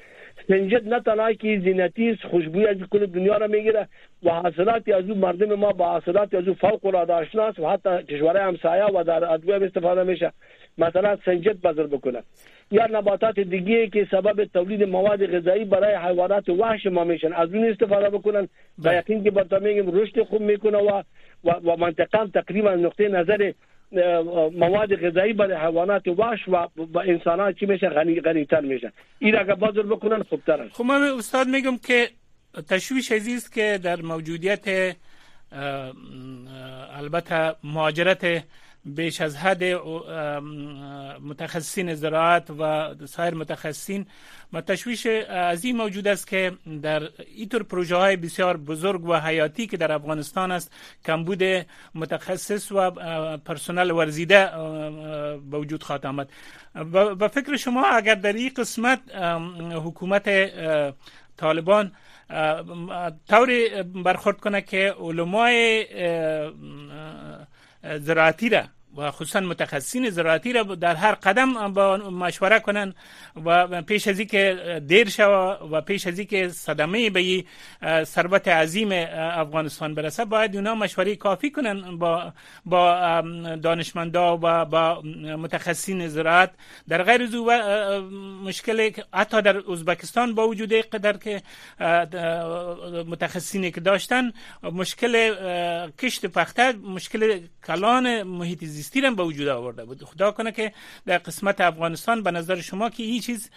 سنجد 0.48 0.88
نه 0.88 1.00
تنها 1.00 1.32
که 1.32 1.60
زینتی 1.64 2.10
است 2.10 2.22
خوشبوی 2.22 2.66
از 2.66 2.76
کل 2.90 3.06
دنیا 3.06 3.36
را 3.36 3.46
میگیره. 3.46 3.88
و 4.22 4.30
حاصلات 4.30 4.88
از 4.88 5.04
مردم 5.04 5.54
ما 5.54 5.72
با 5.72 5.88
حاصلات 5.88 6.34
از 6.34 6.44
فوق 6.44 6.86
العاده 6.86 7.12
آشناست 7.12 7.58
و 7.58 7.68
حتی 7.68 8.02
کشورهای 8.02 8.42
همسایه 8.42 8.84
و 8.84 9.04
در 9.04 9.32
ادویه 9.32 9.66
استفاده 9.66 10.02
میشه. 10.02 10.32
مثلا 10.78 11.18
سنجد 11.24 11.60
بذر 11.60 11.86
بکنه. 11.86 12.22
یا 12.70 12.86
نباتات 12.86 13.40
دیگه 13.40 13.88
که 13.88 14.06
سبب 14.10 14.44
تولید 14.44 14.82
مواد 14.82 15.26
غذایی 15.26 15.64
برای 15.64 15.94
حیوانات 15.94 16.48
وحش 16.48 16.86
ما 16.86 17.04
میشن 17.04 17.32
از 17.32 17.54
اون 17.54 17.64
استفاده 17.64 18.10
بکنن. 18.10 18.42
با 18.42 18.48
بله. 18.78 18.96
یقین 18.96 19.24
که 19.24 19.30
با 19.30 19.58
میگیم 19.58 20.00
رشد 20.00 20.22
خوب 20.22 20.40
میکنه 20.40 20.78
و 20.78 21.02
و, 21.44 21.50
و 21.50 21.76
منطقه 21.76 22.26
تقریبا 22.34 22.74
نقطه 22.74 23.08
نظر 23.08 23.52
مواد 24.52 24.94
غذایی 25.06 25.32
برای 25.32 25.56
حیوانات 25.66 26.08
وحش 26.08 26.48
و 26.48 26.68
با 26.86 27.00
انسان 27.00 27.52
چی 27.52 27.66
میشه؟ 27.66 27.88
غنی 27.88 28.20
غنی 28.20 28.44
تر 28.44 28.60
میشه. 28.60 28.92
این 29.18 29.36
اگر 29.38 29.54
بازر 29.54 29.82
بکنن 29.82 30.22
خوبتر 30.22 30.62
است. 30.62 30.74
خب 30.74 30.84
من 30.84 31.02
استاد 31.02 31.48
میگم 31.48 31.78
که 31.78 32.08
تشویش 32.68 33.12
است 33.12 33.52
که 33.52 33.78
در 33.82 34.02
موجودیت 34.02 34.96
البته 36.96 37.54
مهاجرت 37.64 38.44
بیش 38.86 39.20
از 39.20 39.36
حد 39.36 39.64
متخصصین 41.22 41.94
زراعت 41.94 42.50
و 42.50 42.94
سایر 43.06 43.34
متخصصین. 43.34 44.06
ما 44.52 44.60
تشویش 44.60 45.06
از 45.28 45.64
این 45.64 45.76
موجود 45.76 46.08
است 46.08 46.26
که 46.26 46.52
در 46.82 47.02
اینطور 47.36 47.62
پروژه 47.62 47.96
های 47.96 48.16
بسیار 48.16 48.56
بزرگ 48.56 49.04
و 49.04 49.14
حیاتی 49.20 49.66
که 49.66 49.76
در 49.76 49.92
افغانستان 49.92 50.50
است 50.50 50.72
کمبود 51.04 51.42
متخصص 51.94 52.72
و 52.72 52.90
پرسنل 53.38 53.90
ورزیده 53.90 54.50
به 55.50 55.58
وجود 55.58 55.82
خواهد 55.82 56.06
آمد. 56.06 56.28
و 57.20 57.28
فکر 57.28 57.56
شما 57.56 57.86
اگر 57.86 58.14
در 58.14 58.32
این 58.32 58.50
قسمت 58.56 59.00
حکومت 59.74 60.28
طالبان 61.36 61.92
طوری 63.28 63.82
برخورد 63.82 64.40
کنه 64.40 64.60
که 64.62 64.94
علمای 65.00 65.86
زراعتی 68.00 68.48
را 68.48 68.62
و 68.96 69.10
خصوصا 69.10 69.40
متخصصین 69.40 70.10
زراعتی 70.10 70.52
را 70.52 70.62
در 70.62 70.94
هر 70.94 71.14
قدم 71.14 71.72
با 71.72 71.96
مشوره 71.96 72.60
کنن 72.60 72.94
و 73.44 73.82
پیش 73.82 74.08
از 74.08 74.20
که 74.20 74.82
دیر 74.86 75.08
شود 75.08 75.72
و 75.72 75.80
پیش 75.80 76.06
از 76.06 76.20
که 76.20 76.48
صدمه 76.48 77.10
به 77.10 77.44
ثروت 78.04 78.48
عظیم 78.48 78.88
افغانستان 78.92 79.94
برسه 79.94 80.24
باید 80.24 80.56
اونا 80.56 80.74
مشوره 80.74 81.16
کافی 81.16 81.50
کنن 81.50 81.98
با 81.98 82.32
با 82.64 83.20
دانشمندا 83.62 84.38
و 84.42 84.64
با 84.64 85.02
متخصصین 85.38 86.08
زراعت. 86.08 86.50
در 86.88 87.02
غیر 87.02 87.26
زو 87.26 87.50
مشکل 88.44 88.90
حتی 89.14 89.42
در 89.42 89.70
ازبکستان 89.72 90.34
با 90.34 90.48
وجود 90.48 90.72
قدر 90.72 91.16
که 91.16 91.42
متخصصینی 93.06 93.70
که 93.70 93.80
داشتن 93.80 94.32
مشکل 94.62 95.34
کشت 95.98 96.26
پخته 96.26 96.72
مشکل 96.72 97.40
کلان 97.66 98.22
محیط 98.22 98.64
زیستی 98.64 98.85
به 98.94 99.22
وجود 99.22 99.48
آورده 99.48 99.84
بود. 99.84 100.04
خدا 100.04 100.30
کنه 100.30 100.52
که 100.52 100.72
در 101.06 101.18
قسمت 101.18 101.60
افغانستان 101.60 102.22
به 102.22 102.30
نظر 102.30 102.56
شما 102.56 102.90
که 102.90 103.02
این 103.02 103.20
چیز 103.20 103.50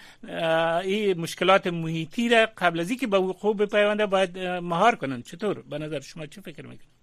این 0.83 1.21
مشکلات 1.21 1.67
محیطی 1.67 2.29
را 2.29 2.47
قبل 2.57 2.79
از 2.79 2.89
اینکه 2.89 3.07
به 3.07 3.17
وقوع 3.17 3.55
بپیونده 3.55 4.05
باید 4.05 4.37
مهار 4.39 4.95
کنن 4.95 5.21
چطور؟ 5.21 5.63
به 5.69 5.77
نظر 5.77 5.99
شما 5.99 6.25
چه 6.25 6.41
فکر 6.41 6.65
می‌کنید؟ 6.65 6.99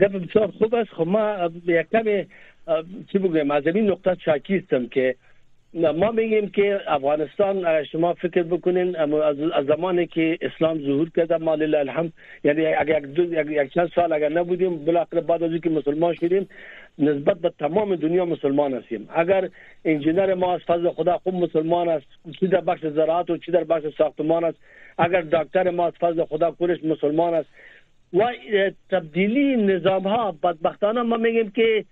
گپ 0.00 0.26
بسیار 0.26 0.50
خوب 0.58 0.74
است. 0.74 0.90
خب 0.90 1.06
ما 1.06 1.50
یک 1.66 1.86
کمی 1.92 2.26
چی 3.12 3.18
بگویم 3.18 3.50
از 3.50 3.66
این 3.66 3.90
نقطه 3.90 4.16
شاکی 4.24 4.56
هستم 4.56 4.86
که 4.86 5.16
ما 5.74 6.10
میگیم 6.10 6.50
که 6.50 6.80
افغانستان 6.86 7.84
شما 7.84 8.14
فکر 8.14 8.42
بکنین 8.42 8.96
از 8.96 9.66
زمانی 9.66 10.06
که 10.06 10.38
اسلام 10.40 10.78
ظهور 10.78 11.10
کرده 11.16 11.36
ما 11.36 11.54
لله 11.54 11.78
الحمد 11.78 12.12
یعنی 12.44 12.66
اگر 12.66 13.04
یک 13.50 13.72
چند 13.72 13.90
سال 13.94 14.12
اگر 14.12 14.28
نبودیم 14.28 14.84
بالاخره 14.84 15.20
بعد 15.20 15.42
از 15.42 15.50
اینکه 15.50 15.70
مسلمان 15.70 16.14
شدیم 16.14 16.48
نسبت 16.98 17.38
به 17.38 17.52
تمام 17.58 17.96
دنیا 17.96 18.24
مسلمان 18.24 18.74
هستیم. 18.74 19.08
اگر 19.14 19.48
انجینر 19.84 20.34
ما 20.34 20.54
از 20.54 20.60
فضل 20.60 20.90
خدا 20.90 21.18
خوب 21.18 21.34
مسلمان 21.34 21.88
است 21.88 22.06
چی 22.40 22.46
در 22.46 22.60
بخش 22.60 22.86
زراعت 22.86 23.30
و 23.30 23.36
چی 23.36 23.52
در 23.52 23.64
بخش 23.64 23.82
ساختمان 23.98 24.44
است 24.44 24.58
اگر 24.98 25.20
دکتر 25.20 25.70
ما 25.70 25.86
از 25.86 25.92
فضل 26.00 26.24
خدا 26.24 26.50
کورش 26.50 26.84
مسلمان 26.84 27.34
است. 27.34 27.48
و 28.14 28.32
تبدیلی 28.90 29.56
نظام 29.56 30.02
ها 30.02 30.32
بدبختانه 30.42 31.02
ما 31.02 31.16
میگیم 31.16 31.50
که 31.50 31.84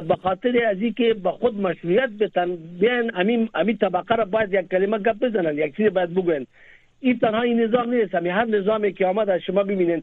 به 0.00 0.16
خاطر 0.16 0.66
از 0.66 0.76
که 0.96 1.14
به 1.14 1.30
خود 1.30 1.60
مشروعیت 1.60 2.10
بتن 2.10 2.56
بیان 2.80 3.10
امین 3.14 3.48
امین 3.54 3.76
طبقه 3.76 4.14
را 4.14 4.24
باید 4.24 4.52
یک 4.52 4.68
کلمه 4.70 4.98
گپ 4.98 5.18
بزنن 5.18 5.58
یک 5.58 5.76
چیز 5.76 5.86
باید 5.86 6.14
بگوین. 6.14 6.46
این 7.00 7.18
تنها 7.18 7.42
این 7.42 7.60
نظام 7.60 7.94
نیست 7.94 8.14
همین 8.14 8.32
هر 8.32 8.44
نظامی 8.44 8.92
که 8.92 9.06
آمد 9.06 9.30
از 9.30 9.40
شما 9.40 9.62
ببینین. 9.62 10.02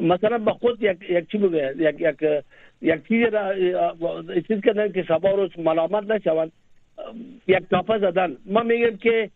مثلا 0.00 0.38
به 0.38 0.52
خود 0.52 0.82
یک 0.82 0.96
یک 1.10 1.30
چی 1.30 1.38
بگه 1.38 1.74
یک 1.78 1.96
یک 2.00 2.42
یک 2.82 3.08
چیز 3.08 3.26
را 3.34 3.54
چیز 4.48 4.60
کردن 4.60 4.92
که 4.92 5.02
شبا 5.02 5.30
روز 5.30 5.50
ملامت 5.58 6.10
نشوند. 6.10 6.52
یک 7.46 7.62
تافه 7.70 7.98
زدن. 7.98 8.36
ما 8.46 8.62
میگیم 8.62 8.96
که 8.96 9.30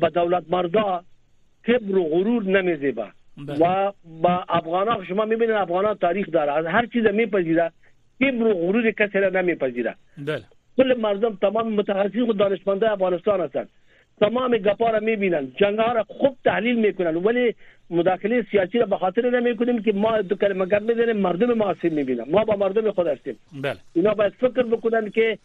به 0.00 0.08
دولت 0.14 0.44
مردا 0.50 1.04
کبر 1.66 1.96
و 1.96 2.04
غرور 2.04 2.42
نمیزیبه. 2.42 3.04
و 3.60 3.92
با 4.22 4.44
افغان 4.48 5.04
شما 5.04 5.24
میبینید 5.24 5.54
افغان 5.54 5.94
تاریخ 5.94 6.30
داره. 6.30 6.52
از 6.52 6.66
هر 6.66 6.86
چیز 6.86 7.06
میپذیره 7.06 7.72
کبر 8.20 8.46
و 8.46 8.54
غرور 8.54 8.90
کسی 8.90 9.18
را 9.18 9.28
نمیپذیره 9.28 9.94
بله 10.18 10.42
کل 10.76 10.94
مردم 11.00 11.38
تمام 11.40 11.72
متخصصین 11.72 12.22
و 12.22 12.32
دانشمنده 12.32 12.92
افغانستان 12.92 13.40
هستند 13.40 13.68
تمام 14.20 14.56
گپا 14.56 14.90
را 14.90 15.00
میبینن 15.00 15.52
جنگ 15.56 15.78
ها 15.78 15.92
را 15.92 16.04
خوب 16.08 16.36
تحلیل 16.44 16.78
میکنن 16.78 17.16
ولی 17.16 17.54
مداخله 17.90 18.46
سیاسی 18.50 18.78
را 18.78 18.86
به 18.86 18.96
خاطر 18.96 19.40
نمیکنیم 19.40 19.82
که 19.82 19.92
ما 19.92 20.22
دو 20.22 20.36
کلمه 20.36 20.66
گپ 20.66 20.82
میزنیم 20.82 21.16
مردم 21.16 21.52
ما 21.52 21.64
آسیب 21.64 21.92
میبینن 21.92 22.24
ما 22.30 22.44
با 22.44 22.56
مردم 22.56 22.90
خود 22.90 23.06
هستیم 23.06 23.36
بله 23.62 23.76
اینا 23.94 24.14
باید 24.14 24.32
فکر 24.32 24.62
بکنن 24.62 25.10
که 25.10 25.38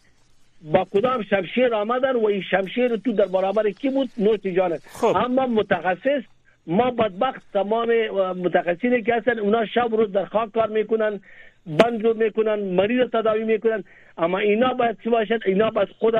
با 0.63 0.87
کدام 0.91 1.23
شمشیر 1.23 1.73
آمدن 1.75 2.15
و 2.15 2.25
این 2.25 2.41
شمشیر 2.41 2.95
تو 2.95 3.11
در 3.11 3.25
برابر 3.25 3.69
کی 3.69 3.89
بود 3.89 4.09
نوش 4.17 4.39
جانه 4.39 4.77
خب. 4.77 5.15
اما 5.15 5.47
متخصص 5.47 6.21
ما 6.67 6.91
بدبخت 6.91 7.41
تمام 7.53 7.89
متخصصینی 8.31 9.01
که 9.01 9.15
هستن 9.15 9.39
اونا 9.39 9.65
شب 9.65 9.89
روز 9.91 10.11
در 10.11 10.25
خاک 10.25 10.51
کار 10.51 10.69
میکنن 10.69 11.19
بند 11.67 12.01
جور 12.01 12.15
می‌کنن 12.15 12.55
مریض 12.55 13.09
تداوی 13.13 13.43
می‌کنن. 13.43 13.83
اما 14.17 14.37
اینا 14.37 14.73
باید 14.73 14.97
چی 15.03 15.09
باشد؟ 15.09 15.39
اینا 15.45 15.69
باید 15.69 15.87
خود 15.99 16.13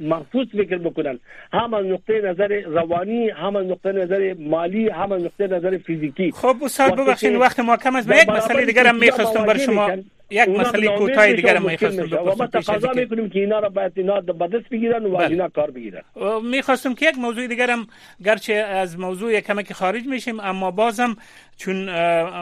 محفوظ 0.00 0.46
فکر 0.48 0.78
بکنن. 0.78 1.18
هم 1.52 1.74
از 1.74 1.86
نقطه 1.86 2.20
نظر 2.20 2.62
روانی 2.66 3.30
هم 3.30 3.56
از 3.56 3.66
نقطه 3.66 3.92
نظر 3.92 4.34
مالی 4.38 4.88
هم 4.88 5.12
از 5.12 5.22
نقطه 5.24 5.46
نظر 5.46 5.78
فیزیکی. 5.78 6.32
خب 6.32 6.56
استاد 6.64 7.00
ببخشید 7.00 7.34
وقت 7.34 7.60
ما 7.60 7.76
کم 7.76 7.96
است. 7.96 8.08
یک 8.08 8.28
مسئله 8.28 8.66
دیگر 8.66 8.86
هم 8.86 8.96
می‌خواستم 8.96 9.44
برای 9.44 9.60
شما 9.60 9.90
یک 10.30 10.48
مسئله 10.48 10.98
کوتاه 10.98 11.32
دیگر 11.32 11.58
می‌خواستم 11.58 12.02
و 12.12 12.34
ما 12.36 12.46
تقاضا 12.46 12.92
می‌کنیم 12.92 13.30
که 13.30 13.38
اینا 13.38 13.58
را 13.58 13.68
باید 13.68 13.92
اینا 13.96 14.20
به 14.20 14.48
دست 14.48 14.68
بگیرن 14.70 15.04
و 15.04 15.16
بله. 15.16 15.28
اینا 15.28 15.48
کار 15.48 15.70
بگیرن 15.70 16.02
می‌خواستم 16.42 16.94
که 16.94 17.08
یک 17.08 17.18
موضوع 17.18 17.46
دیگر 17.46 17.70
هم 17.70 17.86
گرچه 18.24 18.52
از 18.54 18.98
موضوع 18.98 19.40
کمک 19.40 19.72
خارج 19.72 20.06
میشیم 20.06 20.40
اما 20.40 20.70
بازم 20.70 21.16
چون 21.56 21.90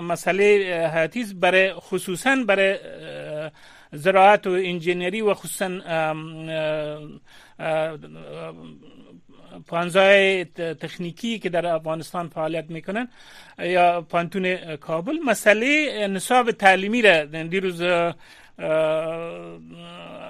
مسئله 0.01 0.45
حیاتی 0.95 1.25
برای 1.41 1.73
خصوصا 1.73 2.37
برای 2.47 2.79
زراعت 3.93 4.47
و 4.47 4.51
انجینری 4.51 5.21
و 5.21 5.35
خصوصا 5.35 5.69
پانزای 9.67 10.45
تکنیکی 10.45 11.39
که 11.39 11.49
در 11.49 11.67
افغانستان 11.67 12.29
فعالیت 12.29 12.65
می‌کنن 12.69 13.09
یا 13.59 14.01
پانتون 14.01 14.77
کابل. 14.77 15.17
مسئله 15.27 16.07
نصاب 16.07 16.51
تعلیمی 16.51 17.03
را 17.03 17.25
دیروز 17.25 17.81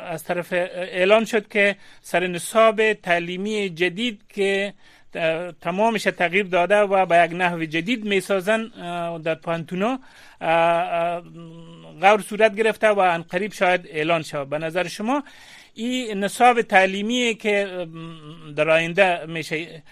از 0.09 0.25
طرف 0.25 0.53
اعلان 0.53 1.25
شد 1.25 1.49
که 1.49 1.77
سر 2.01 2.27
نصاب 2.27 2.93
تعلیمی 2.93 3.71
جدید 3.71 4.21
که 4.29 4.75
تمامش 5.61 6.03
تغییر 6.03 6.47
داده 6.47 6.77
و 6.77 7.07
به 7.07 7.25
یک 7.25 7.33
نحو 7.33 7.65
جدید 7.65 8.05
می‌سازن 8.05 8.65
در 9.25 9.35
پانتونا 9.35 9.99
غور 12.01 12.21
صورت 12.21 12.55
گرفته 12.57 12.89
و 12.89 12.99
ان 12.99 13.23
قریب 13.23 13.53
شاید 13.53 13.87
اعلان 13.91 14.23
شود. 14.23 14.49
به 14.49 14.59
نظر 14.59 14.89
شما 14.89 15.25
این 15.79 16.25
نصاب 16.25 16.63
تعلیمی 16.63 17.35
که 17.35 17.87
در 18.57 18.71
آینده 18.71 19.27
میشه. 19.27 19.83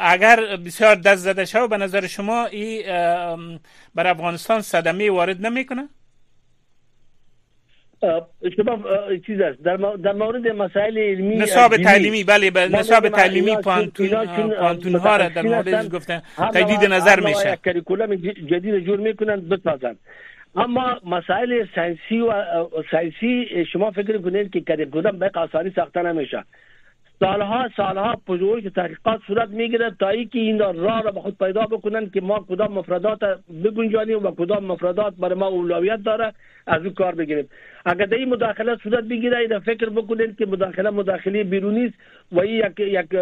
اگر 0.00 0.56
بسیار 0.66 0.94
دست 0.94 1.22
زده 1.22 1.44
شود 1.44 1.70
به 1.70 1.76
نظر 1.76 2.06
شما 2.06 2.46
این 2.46 2.82
بر 3.94 4.06
افغانستان 4.06 4.60
صدمه 4.60 5.10
وارد 5.10 5.46
نمی‌کنه؟ 5.46 5.88
شما 8.56 8.78
چیز 9.26 9.40
است. 9.40 9.62
در, 9.62 9.76
در 9.76 10.12
مورد 10.12 10.46
مسائل 10.48 10.98
علمی 10.98 11.36
نصاب 11.36 11.76
تعلیمی 11.76 12.24
بله 12.24 12.50
به 12.50 12.68
نصاب 12.68 13.08
تعلیمی 13.08 13.56
پوهنتون 13.56 14.94
ها 14.94 15.16
را 15.16 15.28
در 15.28 15.42
مورد 15.42 15.94
گفتن 15.94 16.22
تجدید 16.54 16.84
نظر 16.84 17.20
میشه. 17.20 17.58
curriculum 17.64 18.14
جدید 18.50 18.78
جور 18.86 18.98
می‌کنن 19.00 19.40
بسازن. 19.40 19.96
اما 20.56 21.00
مسائل 21.06 21.66
ساینسی 21.74 22.20
و 22.20 22.32
ساینسی 22.90 23.64
شما 23.72 23.90
فکر 23.90 24.18
کنید 24.18 24.52
که 24.52 24.60
curriculum 24.60 25.18
به 25.18 25.30
آسانی 25.34 25.70
ساخته 25.70 26.02
نمیشه. 26.02 26.44
سالها 27.20 27.68
سالها 27.76 28.16
پژوهش 28.26 28.64
تحقیقات 28.74 29.20
صورت 29.26 29.48
می‌گیره 29.48 29.90
تا 30.00 30.08
اینکه 30.08 30.38
این 30.38 30.58
راه 30.58 31.02
را 31.02 31.10
به 31.10 31.20
خود 31.20 31.38
پیدا 31.38 31.62
بکنن 31.66 32.10
که 32.10 32.20
ما 32.20 32.46
کدام 32.48 32.72
مفردات 32.72 33.18
بگنجانیم 33.64 34.26
و 34.26 34.30
کدام 34.30 34.64
مفردات 34.64 35.14
برای 35.18 35.34
ما 35.34 35.46
اولویت 35.46 36.02
داره 36.02 36.32
از 36.66 36.82
اون 36.82 36.94
کار 36.94 37.14
بگیریم. 37.14 37.48
اگر 37.84 38.14
این 38.14 38.28
مداخله 38.28 38.76
صورت 38.76 39.04
بگیره 39.04 39.38
این 39.38 39.58
فکر 39.58 39.88
بکنید 39.88 40.36
که 40.38 40.46
مداخله 40.46 40.90
مداخله 40.90 41.44
بیرونی 41.44 41.86
است 41.86 41.94
و 42.32 42.44
یک, 42.44 42.80
یک 42.80 43.16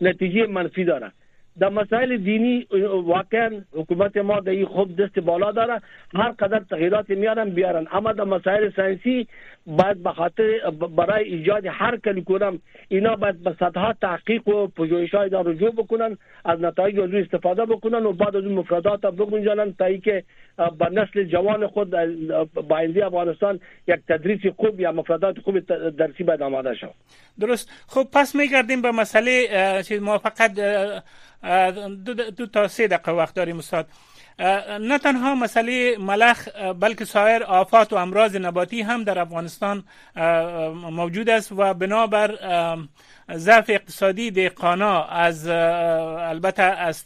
نتیجه 0.00 0.46
منفی 0.46 0.84
داره 0.84 1.12
در 1.60 1.68
مسائل 1.68 2.16
دینی 2.16 2.66
واقعا 3.04 3.60
حکومت 3.72 4.16
ما 4.16 4.40
در 4.40 4.50
این 4.50 4.66
خوب 4.66 5.02
دست 5.02 5.18
بالا 5.18 5.52
داره. 5.52 5.80
هر 6.14 6.30
قدر 6.30 6.58
تغییرات 6.70 7.10
میارن 7.10 7.50
بیارن. 7.50 7.86
اما 7.92 8.12
در 8.12 8.24
مسائل 8.24 8.70
ساینسی 8.76 9.28
باید 9.66 10.02
به 10.02 10.12
خاطر 10.12 10.70
برای 10.96 11.24
ایجاد 11.24 11.66
هر 11.66 11.96
کلیکورم 11.96 12.58
اینا 12.88 13.16
باید 13.16 13.42
به 13.42 13.54
صدها 13.60 13.92
تحقیق 13.92 14.48
و 14.48 14.66
پژوهش 14.66 15.14
های 15.14 15.30
رجوع 15.32 15.70
بکنن 15.70 16.18
از 16.44 16.60
نتایج 16.60 17.00
از 17.00 17.14
استفاده 17.14 17.64
بکنن 17.64 18.06
و 18.06 18.12
بعد 18.12 18.36
از 18.36 18.44
اون 18.44 18.54
مفردات 18.54 19.00
بگنجانن 19.00 19.74
تا 19.78 19.84
اینکه 19.84 20.24
به 20.78 20.88
نسل 20.92 21.24
جوان 21.24 21.66
خود 21.66 21.90
با 22.54 22.76
آینده 22.76 23.06
افغانستان 23.06 23.60
یک 23.88 24.00
تدریس 24.08 24.40
خوب 24.56 24.80
یا 24.80 24.92
مفردات 24.92 25.38
خوب 25.38 25.58
درسی 25.90 26.24
باید 26.24 26.42
آماده 26.42 26.74
شود. 26.74 26.94
درست. 27.40 27.70
خب 27.88 28.06
پس 28.12 28.34
میگردیم 28.34 28.82
به 28.82 28.90
مسئله 28.90 29.48
ما 30.00 30.18
فقط 30.18 30.50
دو, 32.04 32.14
دو 32.14 32.46
تا 32.46 32.68
سه 32.68 32.86
دقیقه 32.88 33.12
وقت 33.12 33.34
داریم 33.34 33.58
استاد. 33.58 33.86
نه 34.80 34.98
تنها 34.98 35.34
مسئله 35.34 35.96
ملخ 35.98 36.48
بلکه 36.80 37.04
سایر 37.04 37.42
آفات 37.42 37.92
و 37.92 37.96
امراض 37.96 38.36
نباتی 38.36 38.82
هم 38.82 39.04
در 39.04 39.18
افغانستان 39.18 39.84
موجود 40.74 41.30
است 41.30 41.52
و 41.52 41.74
بنابر 41.74 42.38
ضعف 43.32 43.70
اقتصادی 43.70 44.30
دهقانا 44.30 45.04
از 45.04 45.48
البته 45.48 46.62
از 46.62 47.04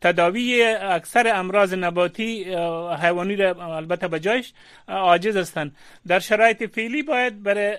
تداوی 0.00 0.62
اکثر 0.80 1.32
امراض 1.36 1.74
نباتی 1.74 2.44
حیوانی 3.02 3.36
را 3.36 3.76
البته 3.76 4.08
به 4.08 4.20
جایش 4.20 4.52
عاجز 4.88 5.36
هستند. 5.36 5.76
در 6.06 6.18
شرایط 6.18 6.74
فعلی 6.74 7.02
باید 7.02 7.42
برای 7.42 7.76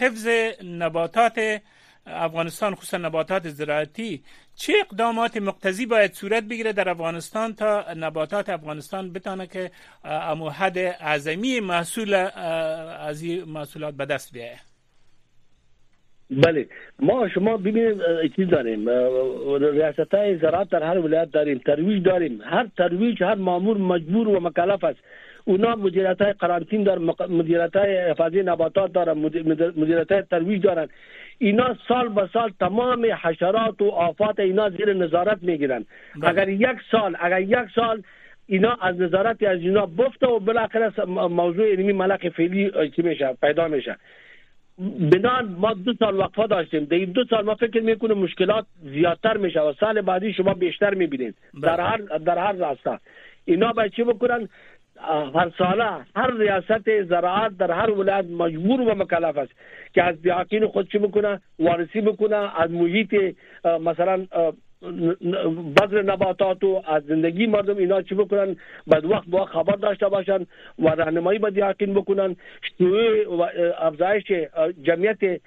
حفظ 0.00 0.28
نباتات 0.64 1.60
افغانستان 2.06 2.74
خصوصا 2.74 2.96
نباتات 2.96 3.48
زراعتی 3.48 4.22
چه 4.56 4.72
اقدامات 4.80 5.36
مقتضی 5.36 5.86
باید 5.86 6.12
صورت 6.12 6.44
بگیره 6.44 6.72
در 6.72 6.88
افغانستان 6.88 7.54
تا 7.54 7.84
نباتات 7.96 8.48
افغانستان 8.48 9.12
بتانه 9.12 9.46
که 9.46 9.70
امو 10.04 10.48
حد 10.50 10.78
اعظمی 10.78 11.60
محصول 11.60 12.14
از 12.14 13.22
این 13.22 13.44
محصولات 13.44 13.94
به 13.94 14.06
دست 14.06 14.32
بیایه 14.32 14.58
بله. 16.30 16.66
ما 16.98 17.28
شما 17.28 17.56
ببینید 17.56 17.98
چیز 18.36 18.48
داریم؟ 18.48 18.88
ریاست 19.72 20.14
های 20.14 20.38
زراعت 20.38 20.68
در 20.70 20.82
هر 20.82 20.98
ولایت 20.98 21.30
داریم 21.30 21.58
ترویج 21.58 22.04
داریم. 22.04 22.40
هر 22.44 22.66
ترویج 22.76 23.22
هر 23.22 23.34
مامور 23.34 23.76
مجبور 23.78 24.28
و 24.28 24.40
مکلف 24.40 24.84
است. 24.84 24.98
اونا 25.44 25.76
مدیریت 25.76 26.22
های 26.22 26.32
قرانتین 26.32 26.82
دارن 26.82 27.02
مدیریت 27.28 27.76
های 27.76 27.96
حفاظی 27.96 28.42
نباتات 28.42 28.92
دارن 28.92 29.18
مدیریت 29.76 30.12
های 30.12 30.22
ترویج 30.22 30.62
دارن. 30.62 30.88
اینا 31.38 31.76
سال 31.88 32.08
به 32.08 32.28
سال 32.32 32.52
تمام 32.60 33.06
حشرات 33.22 33.82
و 33.82 33.88
آفات 33.88 34.40
اینا 34.40 34.70
زیر 34.70 34.92
نظارت 34.92 35.38
می‌گیرن. 35.42 35.84
بله. 36.16 36.28
اگر 36.30 36.48
یک 36.48 36.78
سال 36.90 37.16
اگر 37.20 37.40
یک 37.40 37.68
سال 37.74 38.02
اینا 38.46 38.76
از 38.82 39.00
نظارت 39.00 39.42
از 39.42 39.60
اینا 39.60 39.86
بفته 39.86 40.26
و 40.26 40.38
بالاخره 40.38 41.04
موضوع 41.28 41.70
علمی 41.70 41.92
ملک 41.92 42.28
فعلی 42.28 42.90
چی 42.96 43.02
میشه؟ 43.02 43.36
پیدا 43.40 43.68
میشه. 43.68 43.96
بنان 45.12 45.56
ما 45.58 45.74
دو 45.74 45.94
سال 45.98 46.18
وقفه 46.18 46.46
داشتیم. 46.46 46.84
در 46.84 46.96
این 46.96 47.12
دو 47.12 47.24
سال 47.24 47.44
ما 47.44 47.54
فکر 47.54 47.80
می‌کنیم 47.80 48.18
مشکلات 48.18 48.66
زیادتر 48.82 49.36
میشه 49.36 49.60
و 49.60 49.72
سال 49.80 50.00
بعدی 50.00 50.32
شما 50.32 50.54
بیشتر 50.54 50.94
می‌بینید. 50.94 51.34
در 51.62 51.76
بله. 51.76 51.82
هر 51.82 51.96
در 52.18 52.38
هر 52.38 52.52
راستا. 52.52 52.98
اینا 53.44 53.72
باید 53.72 53.92
چی 53.92 54.02
بکنن؟ 54.02 54.48
هر 55.34 55.50
ساله 55.58 55.90
هر 56.16 56.36
ریاست 56.38 57.02
زراعت 57.02 57.56
در 57.56 57.70
هر 57.70 57.90
ولایت 57.90 58.24
مجبور 58.24 58.80
و 58.80 58.94
مکلف 58.94 59.38
است. 59.38 59.52
که 59.94 60.02
از 60.02 60.22
دیاقین 60.22 60.66
خود 60.66 60.90
چی 60.92 60.98
بکنه؟ 60.98 61.40
وارسی 61.58 62.00
بکنه؟ 62.00 62.60
از 62.60 62.70
محیط 62.70 63.36
مثلا 63.80 64.26
بذر 65.76 66.02
نباتات 66.02 66.64
و 66.64 66.82
از 66.86 67.02
زندگی 67.04 67.46
مردم 67.46 67.76
اینا 67.76 68.02
چی 68.02 68.14
بکنن؟ 68.14 68.56
بعد 68.86 69.04
وقت 69.04 69.28
با 69.28 69.44
خبر 69.44 69.76
داشته 69.76 70.08
باشن 70.08 70.46
و 70.78 70.88
راهنمایی 70.88 71.38
به 71.38 71.52
یقین 71.54 71.94
بکنن. 71.94 72.36
شیوع 72.78 73.36
و 73.36 73.46
افزایش 73.78 74.24
جمعیت 74.82 75.40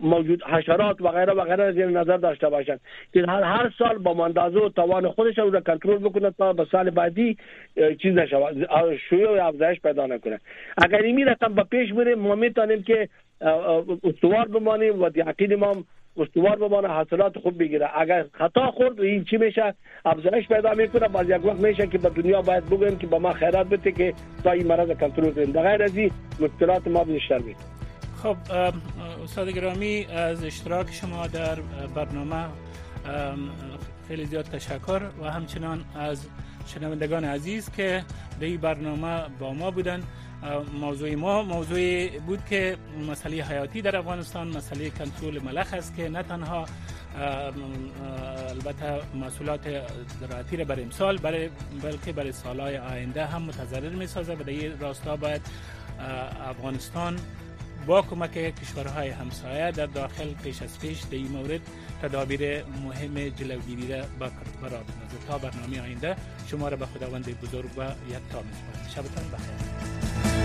موجود 0.00 0.42
حشرات 0.42 1.00
و 1.00 1.08
غیره 1.08 1.32
و 1.32 1.44
غیره 1.44 1.72
زیر 1.72 1.86
نظر 1.86 2.16
داشته 2.16 2.48
باشن. 2.48 2.78
که 3.12 3.24
هر 3.28 3.42
هر 3.42 3.72
سال 3.78 3.98
با 3.98 4.24
اندازه 4.24 4.58
و 4.58 4.68
توان 4.68 5.08
خودش 5.08 5.38
رو 5.38 5.60
کنترل 5.60 5.98
بکنه 5.98 6.30
تا 6.30 6.52
به 6.52 6.66
سال 6.72 6.90
بعدی 6.90 7.36
چیز 8.02 8.14
نشه 8.14 8.36
شیوع 9.08 9.40
و 9.40 9.46
افزایش 9.46 9.80
پیدا 9.80 10.06
نکنه. 10.06 10.40
اگر 10.78 11.02
این 11.02 11.28
رقم 11.28 11.54
به 11.54 11.62
پیش 11.62 11.92
بره 11.92 12.14
ما 12.14 12.34
میتونیم 12.34 12.82
که 12.82 13.08
استوار 14.04 14.48
بمانیم 14.48 15.02
و 15.02 15.10
یقین 15.14 15.54
ما 15.54 15.84
استوار 16.16 16.56
بمانه 16.56 16.88
حاصلات 16.88 17.38
خوب 17.38 17.58
بگیره. 17.58 17.90
اگر 17.98 18.26
خطا 18.32 18.70
خورد 18.70 19.00
این 19.00 19.24
چی 19.24 19.36
میشه؟ 19.36 19.74
افزایش 20.04 20.48
پیدا 20.48 20.74
می‌کنه. 20.74 21.08
باز 21.08 21.30
یک 21.30 21.44
وقت 21.44 21.60
میشه 21.60 21.86
که 21.86 21.98
به 21.98 22.08
دنیا 22.08 22.42
باید 22.42 22.66
بگویم 22.66 22.98
که 22.98 23.06
به 23.06 23.18
ما 23.18 23.32
خیرات 23.32 23.66
بده 23.66 23.92
که 23.92 24.14
تا 24.44 24.50
این 24.50 24.66
مرض 24.66 24.88
کنترل 24.88 25.30
کنیم. 25.30 25.52
در 25.52 25.62
غیر 25.62 25.82
از 25.82 25.92
مشکلات 26.40 26.88
ما 26.88 27.04
بیشتر 27.04 27.38
میشه 27.38 27.58
خب 28.22 28.36
استاد 29.24 29.48
گرامی 29.48 30.06
از 30.16 30.44
اشتراک 30.44 30.86
شما 30.92 31.26
در 31.26 31.58
برنامه 31.94 32.44
خیلی 34.08 34.24
زیاد 34.24 34.44
تشکر 34.44 35.00
و 35.22 35.30
همچنان 35.30 35.84
از 35.96 36.28
شنوندگان 36.66 37.24
عزیز 37.24 37.70
که 37.72 38.02
به 38.40 38.46
این 38.46 38.56
برنامه 38.56 39.20
با 39.40 39.52
ما 39.52 39.70
بودن. 39.70 40.02
موضوع 40.80 41.14
ما 41.14 41.42
موضوع 41.42 42.08
بود 42.18 42.44
که 42.50 42.76
مسئله 43.10 43.44
حیاتی 43.44 43.82
در 43.82 43.96
افغانستان 43.96 44.48
مسئله 44.48 44.90
کنترل 44.90 45.42
ملخ 45.42 45.74
است 45.74 45.96
که 45.96 46.08
نه 46.08 46.22
تنها 46.22 46.66
البته 48.48 49.00
مسئولات 49.14 49.60
زراعتی 50.20 50.56
را 50.56 50.64
برای 50.64 50.82
امسال 50.82 51.18
برای 51.18 51.50
بلکه 51.82 52.12
برای 52.12 52.32
سالهای 52.32 52.78
آینده 52.78 53.26
هم 53.26 53.42
متضرر 53.42 53.88
می 53.88 54.06
سازه 54.06 54.34
و 54.34 54.42
در 54.42 54.50
این 54.50 54.80
راستا 54.80 55.16
باید 55.16 55.40
افغانستان 56.48 57.16
با 57.86 58.02
کمک 58.02 58.32
کشورهای 58.32 59.08
همسایه 59.08 59.70
در 59.70 59.86
داخل 59.86 60.34
پیش 60.34 60.62
از 60.62 60.80
پیش 60.80 61.00
در 61.00 61.14
این 61.14 61.28
مورد 61.28 61.60
تدابیر 62.02 62.64
مهم 62.64 63.28
جلوگیری 63.28 63.88
را 63.92 64.04
برای 64.60 64.80
تا 65.28 65.38
برنامه 65.38 65.80
آینده 65.80 66.16
شما 66.46 66.68
را 66.68 66.76
به 66.76 66.86
خداوند 66.86 67.40
بزرگ 67.40 67.70
و 67.78 67.82
یک 68.08 68.18
تا 68.32 68.42
شبتان 68.94 69.24
بخیر. 69.32 70.39